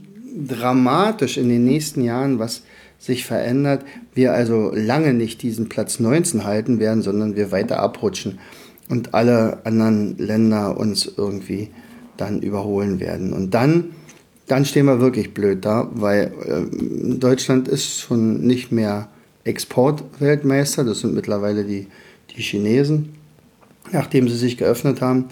dramatisch 0.48 1.36
in 1.36 1.50
den 1.50 1.66
nächsten 1.66 2.00
Jahren 2.00 2.38
was 2.38 2.62
sich 3.04 3.26
verändert, 3.26 3.84
wir 4.14 4.32
also 4.32 4.72
lange 4.74 5.12
nicht 5.12 5.42
diesen 5.42 5.68
Platz 5.68 6.00
19 6.00 6.44
halten 6.44 6.78
werden, 6.78 7.02
sondern 7.02 7.36
wir 7.36 7.52
weiter 7.52 7.80
abrutschen 7.80 8.38
und 8.88 9.14
alle 9.14 9.58
anderen 9.64 10.16
Länder 10.16 10.78
uns 10.78 11.12
irgendwie 11.16 11.68
dann 12.16 12.40
überholen 12.40 13.00
werden. 13.00 13.32
Und 13.32 13.52
dann, 13.52 13.90
dann 14.46 14.64
stehen 14.64 14.86
wir 14.86 15.00
wirklich 15.00 15.34
blöd 15.34 15.64
da, 15.64 15.90
weil 15.94 16.32
äh, 16.46 17.16
Deutschland 17.16 17.68
ist 17.68 18.00
schon 18.00 18.40
nicht 18.40 18.72
mehr 18.72 19.08
Exportweltmeister, 19.44 20.84
das 20.84 21.00
sind 21.00 21.14
mittlerweile 21.14 21.64
die, 21.64 21.88
die 22.34 22.40
Chinesen, 22.40 23.10
nachdem 23.92 24.28
sie 24.28 24.36
sich 24.36 24.56
geöffnet 24.56 25.02
haben. 25.02 25.26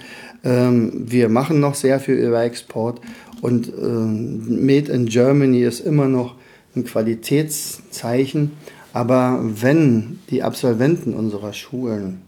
Ähm, 0.44 0.92
wir 1.06 1.30
machen 1.30 1.60
noch 1.60 1.74
sehr 1.74 2.00
viel 2.00 2.16
über 2.16 2.42
Export 2.42 3.00
und 3.40 3.68
äh, 3.68 3.70
Made 3.80 4.92
in 4.92 5.06
Germany 5.06 5.62
ist 5.62 5.80
immer 5.80 6.08
noch 6.08 6.34
ein 6.74 6.84
Qualitätszeichen. 6.84 8.52
Aber 8.92 9.40
wenn 9.42 10.20
die 10.30 10.42
Absolventen 10.42 11.14
unserer 11.14 11.52
Schulen 11.52 12.22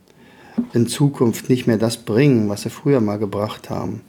in 0.72 0.86
Zukunft 0.86 1.48
nicht 1.48 1.66
mehr 1.66 1.78
das 1.78 1.98
bringen, 1.98 2.48
was 2.48 2.62
sie 2.62 2.70
früher 2.70 3.00
mal 3.00 3.18
gebracht 3.18 3.70
haben, 3.70 4.00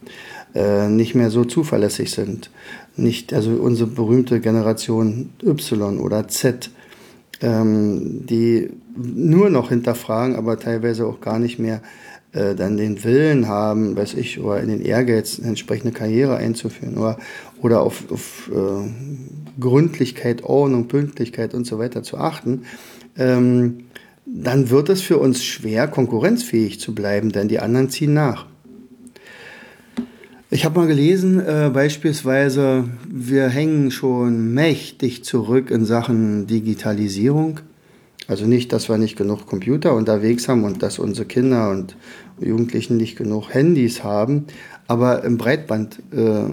äh, 0.53 0.87
nicht 0.87 1.15
mehr 1.15 1.29
so 1.29 1.43
zuverlässig 1.43 2.11
sind, 2.11 2.49
nicht, 2.95 3.33
also 3.33 3.51
unsere 3.51 3.89
berühmte 3.89 4.39
Generation 4.39 5.31
Y 5.43 5.99
oder 5.99 6.27
Z, 6.27 6.69
ähm, 7.41 8.25
die 8.25 8.69
nur 8.95 9.49
noch 9.49 9.69
hinterfragen, 9.69 10.35
aber 10.35 10.57
teilweise 10.57 11.05
auch 11.05 11.19
gar 11.19 11.39
nicht 11.39 11.59
mehr 11.59 11.81
äh, 12.31 12.55
dann 12.55 12.77
den 12.77 13.03
Willen 13.03 13.47
haben, 13.47 13.97
weiß 13.97 14.13
ich, 14.13 14.39
oder 14.39 14.61
in 14.61 14.69
den 14.69 14.81
Ehrgeiz, 14.81 15.39
eine 15.39 15.49
entsprechende 15.49 15.93
Karriere 15.93 16.37
einzuführen 16.37 16.97
oder, 16.97 17.17
oder 17.61 17.81
auf, 17.81 18.03
auf 18.11 18.49
äh, 18.53 19.24
Gründlichkeit, 19.59 20.43
Ordnung, 20.43 20.87
Pünktlichkeit 20.87 21.53
und 21.53 21.65
so 21.65 21.79
weiter 21.79 22.03
zu 22.03 22.17
achten, 22.17 22.63
ähm, 23.17 23.85
dann 24.25 24.69
wird 24.69 24.89
es 24.89 25.01
für 25.01 25.17
uns 25.17 25.43
schwer, 25.43 25.87
konkurrenzfähig 25.87 26.79
zu 26.79 26.95
bleiben, 26.95 27.31
denn 27.31 27.47
die 27.47 27.59
anderen 27.59 27.89
ziehen 27.89 28.13
nach. 28.13 28.47
Ich 30.51 30.63
habe 30.63 30.79
mal 30.79 30.87
gelesen, 30.87 31.39
äh, 31.39 31.69
beispielsweise, 31.73 32.85
wir 33.09 33.49
hängen 33.49 33.91
schon 33.91 34.53
mächtig 34.53 35.23
zurück 35.23 35.69
in 35.69 35.85
Sachen 35.85 36.47
Digitalisierung. 36.47 37.59
Also 38.27 38.45
nicht, 38.45 38.71
dass 38.71 38.89
wir 38.89 38.97
nicht 38.97 39.17
genug 39.17 39.45
Computer 39.47 39.93
unterwegs 39.93 40.47
haben 40.47 40.63
und 40.63 40.81
dass 40.81 40.97
unsere 40.97 41.27
Kinder 41.27 41.69
und 41.71 41.95
Jugendlichen 42.39 42.97
nicht 42.97 43.17
genug 43.17 43.53
Handys 43.53 44.03
haben, 44.03 44.45
aber 44.87 45.23
im 45.23 45.37
Breitband, 45.37 46.01
äh, 46.13 46.19
äh, 46.19 46.51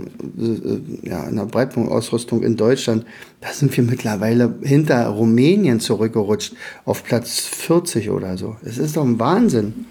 ja, 1.03 1.25
in 1.25 1.37
der 1.37 1.45
Breitbandausrüstung 1.45 2.43
in 2.43 2.57
Deutschland, 2.57 3.05
da 3.41 3.53
sind 3.53 3.77
wir 3.77 3.85
mittlerweile 3.85 4.55
hinter 4.62 5.07
Rumänien 5.09 5.81
zurückgerutscht 5.81 6.55
auf 6.85 7.05
Platz 7.05 7.41
40 7.41 8.11
oder 8.11 8.39
so. 8.39 8.57
Es 8.65 8.79
ist 8.79 8.97
doch 8.97 9.05
ein 9.05 9.19
Wahnsinn. 9.19 9.87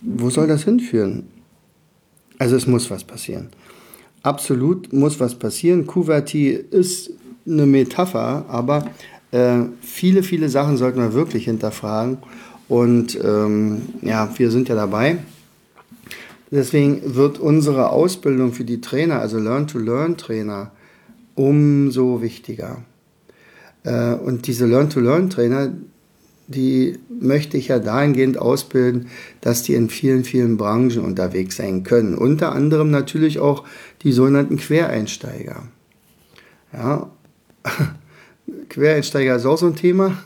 Wo 0.00 0.30
soll 0.30 0.46
das 0.46 0.64
hinführen? 0.64 1.24
Also 2.38 2.56
es 2.56 2.66
muss 2.66 2.90
was 2.90 3.04
passieren. 3.04 3.48
Absolut 4.22 4.92
muss 4.92 5.20
was 5.20 5.34
passieren. 5.34 5.86
Kuverti 5.86 6.50
ist 6.50 7.10
eine 7.46 7.66
Metapher, 7.66 8.46
aber 8.48 8.90
äh, 9.32 9.64
viele, 9.80 10.22
viele 10.22 10.48
Sachen 10.48 10.76
sollten 10.76 11.00
wir 11.00 11.12
wirklich 11.12 11.44
hinterfragen. 11.44 12.18
Und 12.68 13.18
ähm, 13.22 13.82
ja, 14.00 14.30
wir 14.38 14.50
sind 14.50 14.68
ja 14.68 14.74
dabei. 14.74 15.18
Deswegen 16.52 17.14
wird 17.14 17.38
unsere 17.38 17.88
Ausbildung 17.88 18.52
für 18.52 18.64
die 18.64 18.82
Trainer, 18.82 19.20
also 19.20 19.38
Learn-to-Learn-Trainer, 19.38 20.70
umso 21.34 22.20
wichtiger. 22.20 22.84
Äh, 23.84 24.12
und 24.12 24.46
diese 24.46 24.66
Learn-to-Learn-Trainer, 24.66 25.72
die 26.48 26.98
möchte 27.08 27.56
ich 27.56 27.68
ja 27.68 27.78
dahingehend 27.78 28.36
ausbilden, 28.36 29.06
dass 29.40 29.62
die 29.62 29.72
in 29.72 29.88
vielen, 29.88 30.24
vielen 30.24 30.58
Branchen 30.58 31.02
unterwegs 31.02 31.56
sein 31.56 31.84
können. 31.84 32.14
Unter 32.14 32.52
anderem 32.52 32.90
natürlich 32.90 33.38
auch 33.38 33.64
die 34.02 34.12
sogenannten 34.12 34.58
Quereinsteiger. 34.58 35.62
Ja, 36.74 37.10
Quereinsteiger 38.68 39.36
ist 39.36 39.46
auch 39.46 39.56
so 39.56 39.68
ein 39.68 39.76
Thema. 39.76 40.18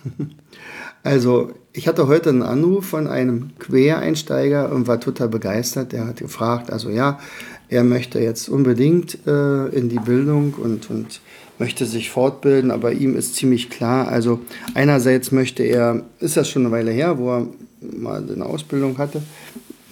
Also, 1.06 1.52
ich 1.72 1.86
hatte 1.86 2.08
heute 2.08 2.30
einen 2.30 2.42
Anruf 2.42 2.86
von 2.86 3.06
einem 3.06 3.50
Quereinsteiger 3.60 4.72
und 4.72 4.88
war 4.88 4.98
total 4.98 5.28
begeistert. 5.28 5.92
Der 5.92 6.04
hat 6.04 6.16
gefragt, 6.16 6.72
also 6.72 6.90
ja, 6.90 7.20
er 7.68 7.84
möchte 7.84 8.18
jetzt 8.18 8.48
unbedingt 8.48 9.24
äh, 9.24 9.68
in 9.68 9.88
die 9.88 10.00
Bildung 10.00 10.54
und, 10.54 10.90
und 10.90 11.20
möchte 11.60 11.86
sich 11.86 12.10
fortbilden, 12.10 12.72
aber 12.72 12.90
ihm 12.90 13.14
ist 13.16 13.36
ziemlich 13.36 13.70
klar, 13.70 14.08
also 14.08 14.40
einerseits 14.74 15.30
möchte 15.30 15.62
er, 15.62 16.02
ist 16.18 16.36
das 16.36 16.48
schon 16.50 16.62
eine 16.66 16.72
Weile 16.72 16.90
her, 16.90 17.18
wo 17.18 17.36
er 17.36 17.46
mal 17.80 18.24
eine 18.28 18.44
Ausbildung 18.44 18.98
hatte, 18.98 19.22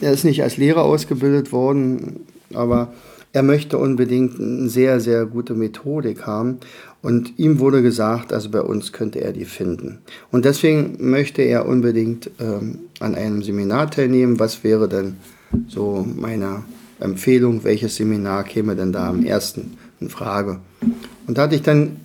er 0.01 0.11
ist 0.11 0.25
nicht 0.25 0.43
als 0.43 0.57
Lehrer 0.57 0.83
ausgebildet 0.83 1.53
worden, 1.53 2.27
aber 2.53 2.93
er 3.33 3.45
möchte 3.45 3.79
unbedingt 3.79 4.41
eine 4.41 4.69
sehr, 4.69 5.01
sehr 5.01 5.27
gute 5.27 5.55
Methodik 5.55 6.27
haben. 6.27 6.59
Und 7.05 7.39
ihm 7.39 7.59
wurde 7.59 7.83
gesagt, 7.83 8.33
also 8.33 8.49
bei 8.49 8.63
uns 8.63 8.93
könnte 8.93 9.21
er 9.21 9.35
die 9.35 9.45
finden. 9.45 9.99
Und 10.33 10.47
deswegen 10.47 10.97
möchte 11.11 11.43
er 11.43 11.69
unbedingt 11.69 12.31
ähm, 12.41 12.79
an 12.99 13.15
einem 13.15 13.43
Seminar 13.43 13.91
teilnehmen. 13.91 14.41
Was 14.41 14.65
wäre 14.65 14.89
denn 14.89 15.17
so 15.69 16.07
meine 16.17 16.65
Empfehlung? 17.01 17.63
Welches 17.63 17.97
Seminar 17.97 18.45
käme 18.45 18.75
denn 18.75 18.91
da 18.91 19.11
am 19.11 19.23
ersten 19.23 19.77
in 20.01 20.09
Frage? 20.09 20.61
Und 21.27 21.37
da 21.37 21.43
hatte 21.43 21.57
ich 21.57 21.63
dann 21.63 21.99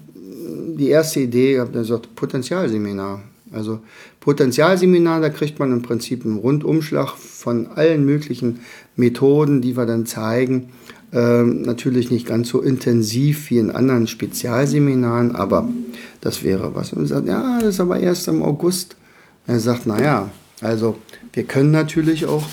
die 0.75 0.89
erste 0.89 1.21
Idee, 1.21 1.61
habe 1.61 1.71
dann 1.71 1.83
gesagt, 1.83 2.13
Potenzialseminar. 2.15 3.21
Also 3.53 3.79
Potenzialseminar, 4.19 5.21
da 5.21 5.29
kriegt 5.29 5.59
man 5.59 5.71
im 5.71 5.81
Prinzip 5.81 6.25
einen 6.25 6.39
Rundumschlag 6.39 7.15
von 7.15 7.67
allen 7.67 8.05
möglichen 8.05 8.59
Methoden, 8.97 9.61
die 9.61 9.77
wir 9.77 9.85
dann 9.85 10.05
zeigen. 10.05 10.71
Ähm, 11.11 11.63
natürlich 11.63 12.11
nicht 12.11 12.27
ganz 12.27 12.49
so 12.49 12.61
intensiv 12.61 13.49
wie 13.49 13.57
in 13.57 13.71
anderen 13.71 14.05
Spezialseminaren, 14.05 15.35
aber 15.35 15.67
das 16.21 16.43
wäre 16.43 16.75
was. 16.75 16.93
Und 16.93 17.03
er 17.03 17.07
sagt, 17.07 17.27
ja, 17.27 17.59
das 17.59 17.75
ist 17.75 17.79
aber 17.79 17.99
erst 17.99 18.27
im 18.27 18.43
August. 18.43 18.95
Er 19.47 19.59
sagt, 19.59 19.87
naja, 19.87 20.29
also 20.61 20.97
wir 21.33 21.43
können 21.43 21.71
natürlich 21.71 22.27
auch 22.27 22.43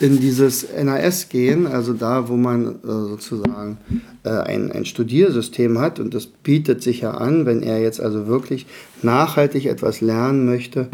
in 0.00 0.20
dieses 0.20 0.66
NAS 0.82 1.28
gehen, 1.28 1.66
also 1.66 1.92
da, 1.92 2.28
wo 2.28 2.36
man 2.36 2.66
äh, 2.66 2.76
sozusagen 2.84 3.78
äh, 4.24 4.30
ein, 4.30 4.70
ein 4.72 4.84
Studiersystem 4.84 5.78
hat 5.78 6.00
und 6.00 6.14
das 6.14 6.26
bietet 6.26 6.82
sich 6.82 7.00
ja 7.00 7.12
an, 7.12 7.46
wenn 7.46 7.62
er 7.62 7.80
jetzt 7.80 8.00
also 8.00 8.26
wirklich 8.26 8.66
nachhaltig 9.02 9.66
etwas 9.66 10.00
lernen 10.00 10.46
möchte. 10.46 10.88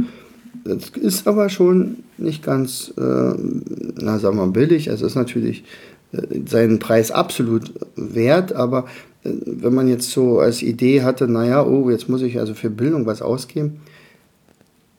Das 0.64 0.90
ist 0.90 1.26
aber 1.26 1.49
schon 1.49 2.04
nicht 2.18 2.44
ganz, 2.44 2.92
äh, 2.96 3.00
na 3.00 4.18
sagen 4.18 4.37
wir 4.37 4.46
mal, 4.46 4.52
billig. 4.52 4.87
Es 4.87 5.02
ist 5.02 5.16
natürlich 5.16 5.64
seinen 6.47 6.78
Preis 6.78 7.11
absolut 7.11 7.73
wert, 7.97 8.52
aber 8.52 8.87
äh, 9.25 9.31
wenn 9.45 9.75
man 9.75 9.88
jetzt 9.88 10.11
so 10.11 10.40
als 10.40 10.62
Idee 10.62 11.02
hatte, 11.02 11.28
naja, 11.28 11.64
oh, 11.64 11.90
jetzt 11.90 12.09
muss 12.09 12.23
ich 12.23 12.38
also 12.38 12.54
für 12.54 12.71
Bildung 12.71 13.07
was 13.07 13.23
ausgeben, 13.23 13.81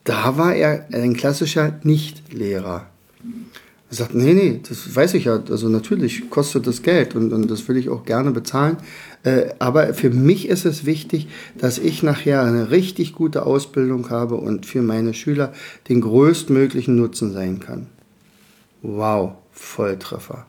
da 0.03 0.37
war 0.37 0.53
er 0.53 0.85
ein 0.91 1.15
klassischer 1.15 1.79
Nicht-Lehrer. 1.83 2.87
Er 3.89 3.95
sagt, 3.95 4.15
nee, 4.15 4.33
nee, 4.33 4.59
das 4.67 4.95
weiß 4.95 5.13
ich 5.13 5.25
ja. 5.25 5.41
Also 5.49 5.69
natürlich 5.69 6.29
kostet 6.29 6.65
das 6.65 6.81
Geld 6.81 7.15
und, 7.15 7.31
und 7.31 7.49
das 7.49 7.67
will 7.67 7.77
ich 7.77 7.89
auch 7.89 8.05
gerne 8.05 8.31
bezahlen. 8.31 8.77
Äh, 9.23 9.53
aber 9.59 9.93
für 9.93 10.09
mich 10.09 10.49
ist 10.49 10.65
es 10.65 10.85
wichtig, 10.85 11.27
dass 11.57 11.77
ich 11.77 12.03
nachher 12.03 12.41
eine 12.41 12.71
richtig 12.71 13.13
gute 13.13 13.45
Ausbildung 13.45 14.09
habe 14.09 14.35
und 14.35 14.65
für 14.65 14.81
meine 14.81 15.13
Schüler 15.13 15.53
den 15.89 16.01
größtmöglichen 16.01 16.95
Nutzen 16.95 17.33
sein 17.33 17.59
kann. 17.59 17.87
Wow, 18.81 19.33
Volltreffer. 19.51 20.47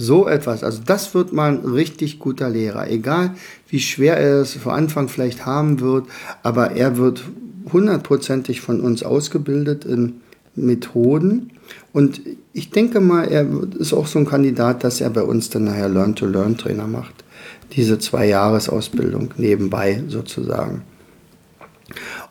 So 0.00 0.28
etwas, 0.28 0.62
also 0.62 0.80
das 0.86 1.12
wird 1.12 1.32
mal 1.32 1.50
ein 1.50 1.64
richtig 1.64 2.20
guter 2.20 2.48
Lehrer. 2.48 2.88
Egal 2.88 3.34
wie 3.68 3.80
schwer 3.80 4.16
er 4.16 4.42
es 4.42 4.54
vor 4.54 4.72
Anfang 4.72 5.08
vielleicht 5.08 5.44
haben 5.44 5.80
wird, 5.80 6.04
aber 6.44 6.70
er 6.70 6.96
wird 6.96 7.24
hundertprozentig 7.72 8.60
von 8.60 8.80
uns 8.80 9.02
ausgebildet 9.02 9.84
in 9.84 10.20
Methoden. 10.54 11.50
Und 11.92 12.20
ich 12.52 12.70
denke 12.70 13.00
mal, 13.00 13.24
er 13.24 13.44
ist 13.76 13.92
auch 13.92 14.06
so 14.06 14.20
ein 14.20 14.26
Kandidat, 14.26 14.84
dass 14.84 15.00
er 15.00 15.10
bei 15.10 15.22
uns 15.22 15.50
dann 15.50 15.64
nachher 15.64 15.88
Learn-to-Learn-Trainer 15.88 16.86
macht. 16.86 17.24
Diese 17.72 17.98
zwei 17.98 18.26
Jahresausbildung 18.26 19.34
nebenbei 19.36 20.04
sozusagen. 20.06 20.82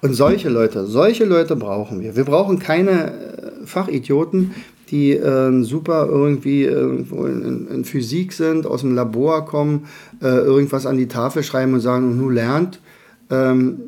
Und 0.01 0.13
solche 0.13 0.47
Leute, 0.47 0.86
solche 0.86 1.25
Leute 1.25 1.58
brauchen 1.58 1.99
wir. 1.99 2.15
Wir 2.15 2.23
brauchen 2.23 2.60
keine 2.60 3.12
äh, 3.12 3.65
Fachidioten, 3.65 4.53
die 4.91 5.12
äh, 5.12 5.63
super 5.63 6.08
irgendwie 6.08 6.63
irgendwo 6.63 7.26
in, 7.26 7.67
in, 7.67 7.86
Physik 7.86 8.34
sind, 8.34 8.65
aus 8.65 8.82
dem 8.82 8.95
Labor 8.95 9.45
kommen, 9.45 9.88
äh, 10.21 10.28
irgendwas 10.28 10.86
an 10.86 10.97
die 10.97 11.08
Tafel 11.08 11.43
schreiben 11.43 11.73
und 11.73 11.82
sagen, 11.82 12.12
und 12.12 12.17
nun 12.17 12.34
lernt. 12.34 12.82
Ähm, 13.30 13.80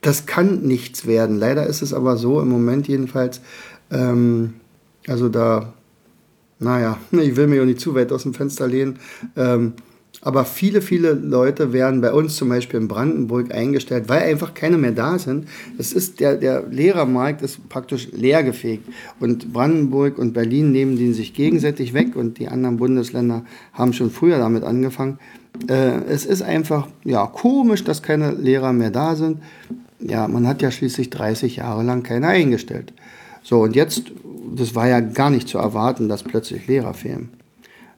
das 0.00 0.26
kann 0.26 0.62
nichts 0.62 1.06
werden. 1.06 1.38
Leider 1.38 1.66
ist 1.66 1.82
es 1.82 1.94
aber 1.94 2.16
so, 2.16 2.40
im 2.40 2.48
Moment 2.48 2.88
jedenfalls, 2.88 3.40
ähm, 3.90 4.54
also 5.06 5.28
da, 5.28 5.72
naja, 6.58 6.98
ich 7.12 7.36
will 7.36 7.46
mir 7.46 7.62
auch 7.62 7.66
nicht 7.66 7.80
zu 7.80 7.94
weit 7.94 8.12
aus 8.12 8.22
dem 8.22 8.34
Fenster 8.34 8.66
lehnen. 8.66 8.98
Ähm, 9.36 9.72
aber 10.24 10.44
viele, 10.44 10.82
viele 10.82 11.12
Leute 11.12 11.72
werden 11.72 12.00
bei 12.00 12.12
uns 12.12 12.36
zum 12.36 12.48
Beispiel 12.48 12.80
in 12.80 12.88
Brandenburg 12.88 13.54
eingestellt, 13.54 14.08
weil 14.08 14.22
einfach 14.22 14.54
keine 14.54 14.78
mehr 14.78 14.92
da 14.92 15.18
sind. 15.18 15.46
Es 15.78 15.92
ist 15.92 16.20
der, 16.20 16.36
der 16.36 16.64
Lehrermarkt 16.68 17.42
ist 17.42 17.68
praktisch 17.68 18.08
leergefegt. 18.12 18.88
Und 19.20 19.52
Brandenburg 19.52 20.18
und 20.18 20.32
Berlin 20.32 20.72
nehmen 20.72 20.96
den 20.96 21.14
sich 21.14 21.34
gegenseitig 21.34 21.94
weg 21.94 22.16
und 22.16 22.38
die 22.38 22.48
anderen 22.48 22.78
Bundesländer 22.78 23.44
haben 23.72 23.92
schon 23.92 24.10
früher 24.10 24.38
damit 24.38 24.64
angefangen. 24.64 25.18
Äh, 25.68 26.02
es 26.08 26.24
ist 26.26 26.42
einfach 26.42 26.88
ja, 27.04 27.26
komisch, 27.26 27.84
dass 27.84 28.02
keine 28.02 28.32
Lehrer 28.32 28.72
mehr 28.72 28.90
da 28.90 29.14
sind 29.14 29.38
ja, 30.04 30.28
man 30.28 30.46
hat 30.46 30.62
ja 30.62 30.70
schließlich 30.70 31.10
30 31.10 31.56
Jahre 31.56 31.82
lang 31.82 32.02
keine 32.02 32.28
eingestellt. 32.28 32.92
So, 33.42 33.62
und 33.62 33.74
jetzt, 33.74 34.12
das 34.54 34.74
war 34.74 34.88
ja 34.88 35.00
gar 35.00 35.30
nicht 35.30 35.48
zu 35.48 35.58
erwarten, 35.58 36.08
dass 36.08 36.22
plötzlich 36.22 36.66
Lehrer 36.66 36.94
fehlen. 36.94 37.30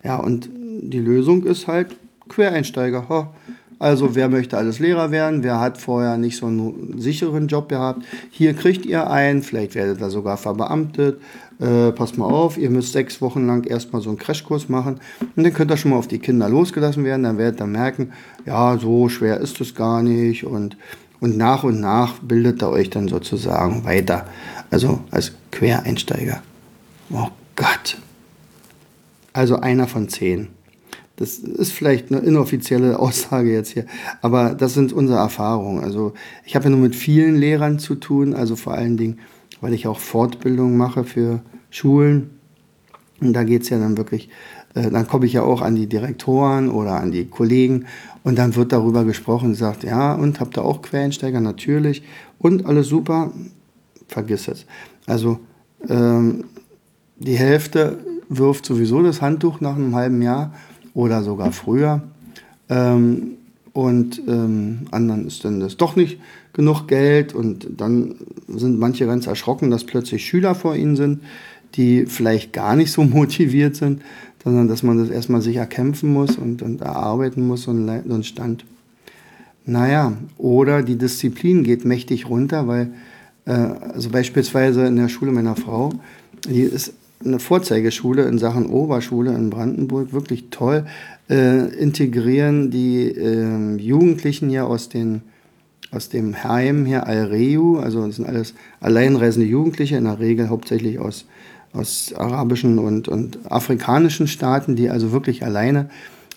Ja, 0.04 0.16
und 0.16 0.48
die 0.54 1.00
Lösung 1.00 1.44
ist 1.44 1.66
halt 1.66 1.96
Quereinsteiger. 2.28 3.08
Ho. 3.08 3.28
Also 3.78 4.14
wer 4.14 4.28
möchte 4.30 4.56
alles 4.56 4.78
Lehrer 4.78 5.10
werden, 5.10 5.42
wer 5.42 5.60
hat 5.60 5.78
vorher 5.78 6.16
nicht 6.16 6.38
so 6.38 6.46
einen 6.46 6.98
sicheren 6.98 7.46
Job 7.46 7.68
gehabt, 7.68 8.04
hier 8.30 8.54
kriegt 8.54 8.86
ihr 8.86 9.10
einen, 9.10 9.42
vielleicht 9.42 9.74
werdet 9.74 10.00
ihr 10.00 10.08
sogar 10.08 10.38
verbeamtet, 10.38 11.20
äh, 11.60 11.92
passt 11.92 12.16
mal 12.16 12.24
auf, 12.24 12.56
ihr 12.56 12.70
müsst 12.70 12.92
sechs 12.92 13.20
Wochen 13.20 13.46
lang 13.46 13.64
erstmal 13.64 14.00
so 14.00 14.08
einen 14.08 14.18
Crashkurs 14.18 14.70
machen 14.70 14.98
und 15.36 15.44
dann 15.44 15.52
könnt 15.52 15.70
ihr 15.70 15.76
schon 15.76 15.90
mal 15.90 15.98
auf 15.98 16.08
die 16.08 16.18
Kinder 16.18 16.48
losgelassen 16.48 17.04
werden, 17.04 17.24
dann 17.24 17.36
werdet 17.36 17.60
ihr 17.60 17.66
merken, 17.66 18.12
ja, 18.46 18.78
so 18.78 19.10
schwer 19.10 19.40
ist 19.40 19.60
es 19.60 19.74
gar 19.74 20.02
nicht 20.02 20.44
und 20.46 20.78
und 21.18 21.36
nach 21.36 21.64
und 21.64 21.80
nach 21.80 22.18
bildet 22.20 22.62
er 22.62 22.70
euch 22.70 22.90
dann 22.90 23.08
sozusagen 23.08 23.84
weiter. 23.84 24.26
Also 24.70 25.00
als 25.10 25.32
Quereinsteiger. 25.50 26.42
Oh 27.10 27.28
Gott. 27.56 27.96
Also 29.32 29.56
einer 29.56 29.86
von 29.86 30.08
zehn. 30.08 30.48
Das 31.16 31.38
ist 31.38 31.72
vielleicht 31.72 32.12
eine 32.12 32.20
inoffizielle 32.20 32.98
Aussage 32.98 33.52
jetzt 33.52 33.70
hier, 33.70 33.86
aber 34.20 34.54
das 34.54 34.74
sind 34.74 34.92
unsere 34.92 35.18
Erfahrungen. 35.18 35.82
Also 35.82 36.12
ich 36.44 36.54
habe 36.54 36.66
ja 36.66 36.70
nur 36.70 36.80
mit 36.80 36.94
vielen 36.94 37.36
Lehrern 37.36 37.78
zu 37.78 37.94
tun, 37.94 38.34
also 38.34 38.54
vor 38.54 38.74
allen 38.74 38.96
Dingen, 38.96 39.18
weil 39.60 39.72
ich 39.72 39.86
auch 39.86 39.98
Fortbildung 39.98 40.76
mache 40.76 41.04
für 41.04 41.40
Schulen. 41.70 42.30
Und 43.20 43.32
da 43.32 43.44
geht 43.44 43.62
es 43.62 43.70
ja 43.70 43.78
dann 43.78 43.96
wirklich, 43.96 44.28
äh, 44.74 44.90
dann 44.90 45.08
komme 45.08 45.24
ich 45.24 45.32
ja 45.32 45.42
auch 45.42 45.62
an 45.62 45.74
die 45.74 45.86
Direktoren 45.86 46.68
oder 46.68 47.00
an 47.00 47.12
die 47.12 47.24
Kollegen 47.24 47.86
und 48.22 48.36
dann 48.36 48.54
wird 48.54 48.72
darüber 48.72 49.04
gesprochen 49.04 49.54
sagt, 49.54 49.84
ja, 49.84 50.12
und 50.12 50.40
habt 50.40 50.58
ihr 50.58 50.64
auch 50.64 50.82
Quereinsteiger? 50.82 51.40
Natürlich. 51.40 52.02
Und 52.38 52.66
alles 52.66 52.88
super? 52.88 53.32
Vergiss 54.08 54.48
es. 54.48 54.66
Also 55.06 55.38
ähm, 55.88 56.44
die 57.18 57.36
Hälfte 57.36 57.98
wirft 58.28 58.66
sowieso 58.66 59.02
das 59.02 59.22
Handtuch 59.22 59.60
nach 59.60 59.76
einem 59.76 59.94
halben 59.94 60.20
Jahr 60.20 60.52
oder 60.96 61.22
sogar 61.22 61.52
früher. 61.52 62.02
Ähm, 62.68 63.32
und 63.72 64.22
ähm, 64.26 64.86
anderen 64.90 65.26
ist 65.26 65.44
dann 65.44 65.60
das 65.60 65.76
doch 65.76 65.94
nicht 65.94 66.18
genug 66.54 66.88
Geld 66.88 67.34
und 67.34 67.68
dann 67.76 68.14
sind 68.48 68.78
manche 68.78 69.04
ganz 69.04 69.26
erschrocken, 69.26 69.70
dass 69.70 69.84
plötzlich 69.84 70.24
Schüler 70.26 70.54
vor 70.54 70.74
ihnen 70.74 70.96
sind, 70.96 71.20
die 71.74 72.06
vielleicht 72.06 72.54
gar 72.54 72.74
nicht 72.74 72.90
so 72.90 73.04
motiviert 73.04 73.76
sind, 73.76 74.00
sondern 74.42 74.68
dass 74.68 74.82
man 74.82 74.96
das 74.96 75.10
erstmal 75.10 75.42
sich 75.42 75.56
erkämpfen 75.56 76.12
muss 76.12 76.36
und, 76.38 76.62
und 76.62 76.80
erarbeiten 76.80 77.46
muss, 77.46 77.68
ein, 77.68 78.02
so 78.08 78.14
ein 78.14 78.24
Stand. 78.24 78.64
Naja, 79.66 80.14
oder 80.38 80.82
die 80.82 80.96
Disziplin 80.96 81.62
geht 81.62 81.84
mächtig 81.84 82.30
runter, 82.30 82.66
weil, 82.66 82.92
äh, 83.44 83.50
also 83.50 84.08
beispielsweise 84.08 84.86
in 84.86 84.96
der 84.96 85.10
Schule 85.10 85.32
meiner 85.32 85.56
Frau, 85.56 85.92
die 86.48 86.62
ist 86.62 86.94
eine 87.24 87.38
Vorzeigeschule 87.38 88.22
in 88.22 88.38
Sachen 88.38 88.66
Oberschule 88.66 89.34
in 89.34 89.50
Brandenburg, 89.50 90.12
wirklich 90.12 90.46
toll, 90.50 90.86
äh, 91.28 91.66
integrieren 91.74 92.70
die 92.70 93.08
äh, 93.10 93.76
Jugendlichen 93.76 94.50
ja 94.50 94.64
aus 94.64 94.88
den 94.88 95.22
aus 95.92 96.08
dem 96.08 96.42
Heim 96.42 96.84
hier 96.84 97.06
Alreu, 97.06 97.78
also 97.78 98.04
das 98.04 98.16
sind 98.16 98.26
alles 98.26 98.54
alleinreisende 98.80 99.46
Jugendliche, 99.46 99.96
in 99.96 100.04
der 100.04 100.18
Regel 100.18 100.48
hauptsächlich 100.48 100.98
aus 100.98 101.26
aus 101.72 102.12
arabischen 102.16 102.78
und, 102.78 103.08
und 103.08 103.38
afrikanischen 103.50 104.26
Staaten, 104.26 104.76
die 104.76 104.90
also 104.90 105.12
wirklich 105.12 105.44
alleine 105.44 105.90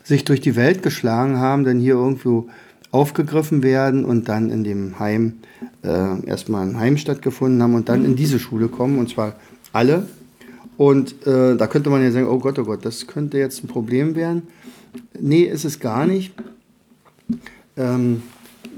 sich 0.04 0.24
durch 0.26 0.42
die 0.42 0.56
Welt 0.56 0.84
geschlagen 0.84 1.38
haben, 1.38 1.64
denn 1.64 1.80
hier 1.80 1.94
irgendwo 1.94 2.50
aufgegriffen 2.92 3.64
werden 3.64 4.04
und 4.04 4.28
dann 4.28 4.50
in 4.50 4.64
dem 4.64 5.00
Heim 5.00 5.34
äh, 5.84 6.26
erstmal 6.26 6.68
ein 6.68 6.80
Heim 6.80 6.98
stattgefunden 6.98 7.62
haben 7.62 7.76
und 7.76 7.88
dann 7.88 8.04
in 8.04 8.16
diese 8.16 8.40
Schule 8.40 8.68
kommen 8.68 8.98
und 8.98 9.10
zwar 9.10 9.36
alle. 9.72 10.08
Und 10.80 11.28
äh, 11.28 11.58
da 11.58 11.68
könnte 11.68 11.90
man 11.90 12.02
ja 12.02 12.10
sagen, 12.10 12.30
oh 12.30 12.40
Gott, 12.40 12.58
oh 12.58 12.64
Gott, 12.64 12.86
das 12.86 13.06
könnte 13.06 13.38
jetzt 13.38 13.62
ein 13.62 13.68
Problem 13.68 14.16
werden. 14.16 14.44
Nee, 15.20 15.42
ist 15.42 15.66
es 15.66 15.82
gar 15.82 16.08
nicht. 16.08 16.34
Ähm, 17.76 18.24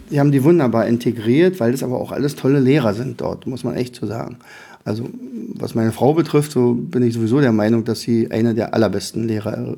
die 0.10 0.20
haben 0.20 0.32
die 0.32 0.44
wunderbar 0.44 0.88
integriert, 0.88 1.60
weil 1.60 1.74
das 1.74 1.84
aber 1.84 2.02
auch 2.02 2.12
alles 2.12 2.36
tolle 2.36 2.60
Lehrer 2.60 2.96
sind 2.96 3.22
dort, 3.22 3.46
muss 3.46 3.64
man 3.64 3.76
echt 3.76 3.96
so 3.96 4.08
sagen. 4.08 4.38
Also 4.84 5.08
was 5.54 5.76
meine 5.76 5.92
Frau 5.92 6.16
betrifft, 6.16 6.54
so 6.54 6.74
bin 6.74 7.04
ich 7.04 7.14
sowieso 7.14 7.40
der 7.40 7.52
Meinung, 7.52 7.84
dass 7.84 8.02
sie 8.02 8.32
einer 8.32 8.56
der 8.56 8.74
allerbesten 8.74 9.28
Lehrer 9.28 9.78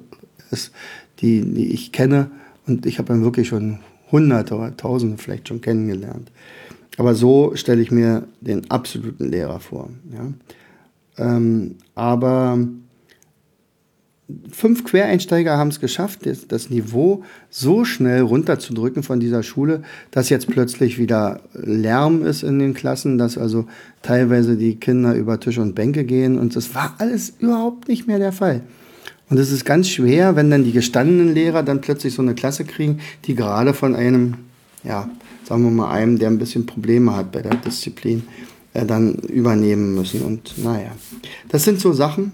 ist, 0.50 0.72
die, 1.20 1.42
die 1.42 1.74
ich 1.74 1.92
kenne. 1.92 2.32
Und 2.66 2.86
ich 2.86 3.00
habe 3.00 3.12
ihn 3.12 3.26
wirklich 3.26 3.50
schon 3.50 3.80
Hunderte 4.14 4.56
oder 4.56 4.78
Tausende 4.78 5.18
vielleicht 5.18 5.50
schon 5.50 5.60
kennengelernt. 5.60 6.32
Aber 6.98 7.16
so 7.16 7.52
stelle 7.56 7.82
ich 7.82 7.92
mir 7.92 8.24
den 8.40 8.72
absoluten 8.72 9.30
Lehrer 9.30 9.60
vor. 9.60 9.90
Ja. 10.14 10.32
Ähm, 11.18 11.76
aber 11.96 12.58
fünf 14.52 14.84
Quereinsteiger 14.84 15.58
haben 15.58 15.68
es 15.68 15.80
geschafft, 15.80 16.22
das 16.48 16.70
Niveau 16.70 17.24
so 17.50 17.86
schnell 17.86 18.22
runterzudrücken 18.22 19.04
von 19.04 19.20
dieser 19.20 19.44
Schule, 19.44 19.84
dass 20.12 20.30
jetzt 20.30 20.48
plötzlich 20.48 20.98
wieder 20.98 21.42
Lärm 21.54 22.26
ist 22.26 22.44
in 22.44 22.60
den 22.60 22.74
Klassen, 22.74 23.18
dass 23.18 23.38
also 23.38 23.66
teilweise 24.02 24.58
die 24.58 24.76
Kinder 24.76 25.14
über 25.14 25.40
Tisch 25.40 25.58
und 25.58 25.76
Bänke 25.76 26.04
gehen 26.04 26.38
und 26.40 26.56
das 26.56 26.74
war 26.74 26.96
alles 27.00 27.34
überhaupt 27.40 27.88
nicht 27.88 28.08
mehr 28.08 28.20
der 28.20 28.32
Fall. 28.32 28.62
Und 29.30 29.40
es 29.40 29.52
ist 29.52 29.66
ganz 29.66 29.90
schwer, 29.90 30.36
wenn 30.36 30.52
dann 30.52 30.64
die 30.64 30.74
gestandenen 30.74 31.34
Lehrer 31.34 31.64
dann 31.64 31.82
plötzlich 31.82 32.14
so 32.14 32.22
eine 32.22 32.36
Klasse 32.36 32.66
kriegen, 32.66 33.00
die 33.26 33.36
gerade 33.36 33.74
von 33.74 33.96
einem, 33.96 34.36
ja, 34.84 35.10
sagen 35.44 35.64
wir 35.64 35.72
mal, 35.72 35.92
einem, 35.92 36.20
der 36.20 36.30
ein 36.30 36.38
bisschen 36.38 36.66
Probleme 36.66 37.16
hat 37.16 37.32
bei 37.32 37.42
der 37.42 37.56
Disziplin, 37.56 38.24
äh, 38.74 38.86
dann 38.86 39.16
übernehmen 39.16 39.96
müssen. 39.96 40.22
Und 40.22 40.64
naja, 40.64 40.92
das 41.50 41.64
sind 41.64 41.80
so 41.80 41.94
Sachen, 41.94 42.34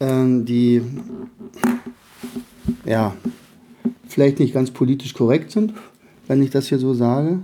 ähm, 0.00 0.44
die 0.44 0.82
ja 2.84 3.14
vielleicht 4.06 4.38
nicht 4.38 4.54
ganz 4.54 4.70
politisch 4.70 5.14
korrekt 5.14 5.50
sind, 5.50 5.74
wenn 6.26 6.42
ich 6.42 6.50
das 6.50 6.68
hier 6.68 6.78
so 6.78 6.94
sage, 6.94 7.40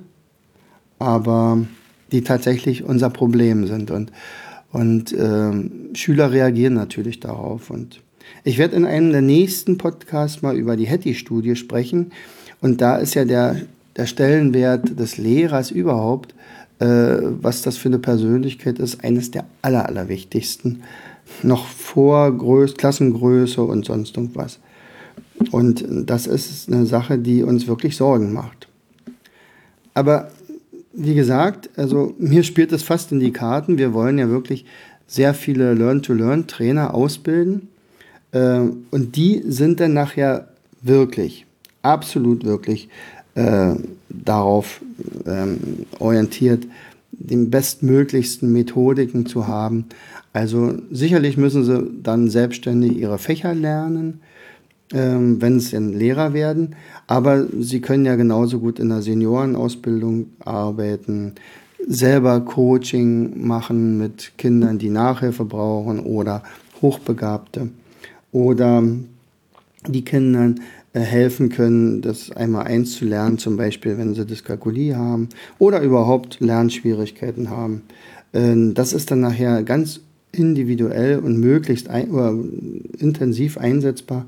aber 0.98 1.64
die 2.12 2.22
tatsächlich 2.22 2.85
unser 2.85 3.11
Problem 3.11 3.66
sind. 3.66 3.90
Und, 3.90 4.12
und 4.72 5.12
äh, 5.12 5.53
Schüler 5.94 6.33
reagieren 6.33 6.74
natürlich 6.74 7.20
darauf. 7.20 7.70
Und 7.70 8.00
ich 8.44 8.59
werde 8.59 8.77
in 8.77 8.85
einem 8.85 9.11
der 9.11 9.22
nächsten 9.22 9.79
Podcasts 9.79 10.42
mal 10.42 10.57
über 10.57 10.77
die 10.77 10.88
Hattie-Studie 10.88 11.57
sprechen. 11.57 12.12
Und 12.61 12.81
da 12.81 12.96
ist 12.96 13.14
ja 13.14 13.24
der, 13.24 13.57
der 13.96 14.07
Stellenwert 14.07 14.98
des 14.98 15.18
Lehrers 15.18 15.70
überhaupt, 15.70 16.33
äh, 16.33 16.35
was 16.87 17.62
das 17.62 17.77
für 17.77 17.88
eine 17.88 17.99
Persönlichkeit 17.99 18.79
ist, 18.79 19.03
eines 19.05 19.31
der 19.31 19.47
aller, 19.62 19.88
allerwichtigsten 19.88 20.83
noch 21.42 21.66
vor 21.66 22.37
Größ 22.37 22.75
Klassengröße 22.75 23.62
und 23.62 23.85
sonst 23.85 24.16
irgendwas. 24.16 24.59
Und 25.51 25.85
das 25.88 26.27
ist 26.27 26.70
eine 26.70 26.87
Sache, 26.87 27.18
die 27.18 27.42
uns 27.42 27.66
wirklich 27.66 27.97
Sorgen 27.97 28.33
macht. 28.33 28.68
Aber 29.94 30.31
wie 30.92 31.14
gesagt, 31.14 31.70
also 31.77 32.14
mir 32.18 32.44
spielt 32.44 32.73
es 32.73 32.83
fast 32.83 33.12
in 33.12 33.20
die 33.20 33.33
Karten. 33.33 33.79
Wir 33.79 33.92
wollen 33.94 34.18
ja 34.18 34.29
wirklich 34.29 34.64
sehr 35.07 35.35
viele 35.35 35.75
Learn-to-Learn-Trainer 35.75 36.94
ausbilden. 36.94 37.68
Äh, 38.33 38.61
und 38.90 39.16
die 39.16 39.42
sind 39.47 39.81
dann 39.81 39.92
nachher 39.92 40.49
wirklich, 40.83 41.47
absolut 41.83 42.44
wirklich 42.44 42.88
äh, 43.35 43.75
darauf 44.09 44.81
ähm, 45.27 45.87
orientiert, 45.99 46.66
den 47.12 47.51
bestmöglichsten 47.51 48.53
Methodiken 48.53 49.27
zu 49.27 49.47
haben, 49.47 49.87
also 50.33 50.75
sicherlich 50.90 51.37
müssen 51.37 51.64
sie 51.64 51.90
dann 52.03 52.29
selbstständig 52.29 52.97
ihre 52.97 53.18
Fächer 53.18 53.55
lernen, 53.55 54.20
ähm, 54.92 55.40
wenn 55.40 55.61
sie 55.61 55.77
Lehrer 55.79 56.33
werden, 56.33 56.75
aber 57.07 57.47
sie 57.61 57.81
können 57.81 58.05
ja 58.05 58.16
genauso 58.16 58.59
gut 58.59 58.79
in 58.79 58.88
der 58.88 59.03
Seniorenausbildung 59.03 60.27
arbeiten, 60.40 61.35
selber 61.87 62.40
Coaching 62.40 63.47
machen 63.47 63.99
mit 63.99 64.33
Kindern, 64.38 64.79
die 64.79 64.90
Nachhilfe 64.90 65.44
brauchen 65.44 66.01
oder 66.01 66.42
Hochbegabte. 66.83 67.68
Oder 68.33 68.83
die 69.87 70.05
Kindern 70.05 70.61
helfen 71.00 71.48
können, 71.48 72.02
das 72.02 72.30
einmal 72.30 72.66
eins 72.66 72.92
zu 72.92 73.04
lernen, 73.04 73.38
zum 73.38 73.57
Beispiel 73.57 73.98
wenn 73.98 74.14
sie 74.14 74.24
Dyskalkulie 74.24 74.96
haben 74.96 75.28
oder 75.59 75.83
überhaupt 75.83 76.40
Lernschwierigkeiten 76.40 77.50
haben. 77.50 77.83
Ähm, 78.33 78.74
das 78.74 78.92
ist 78.92 79.11
dann 79.11 79.20
nachher 79.20 79.62
ganz 79.62 80.00
individuell 80.33 81.18
und 81.18 81.38
möglichst 81.38 81.88
ein, 81.88 82.11
intensiv 82.98 83.59
einsetzbar. 83.59 84.26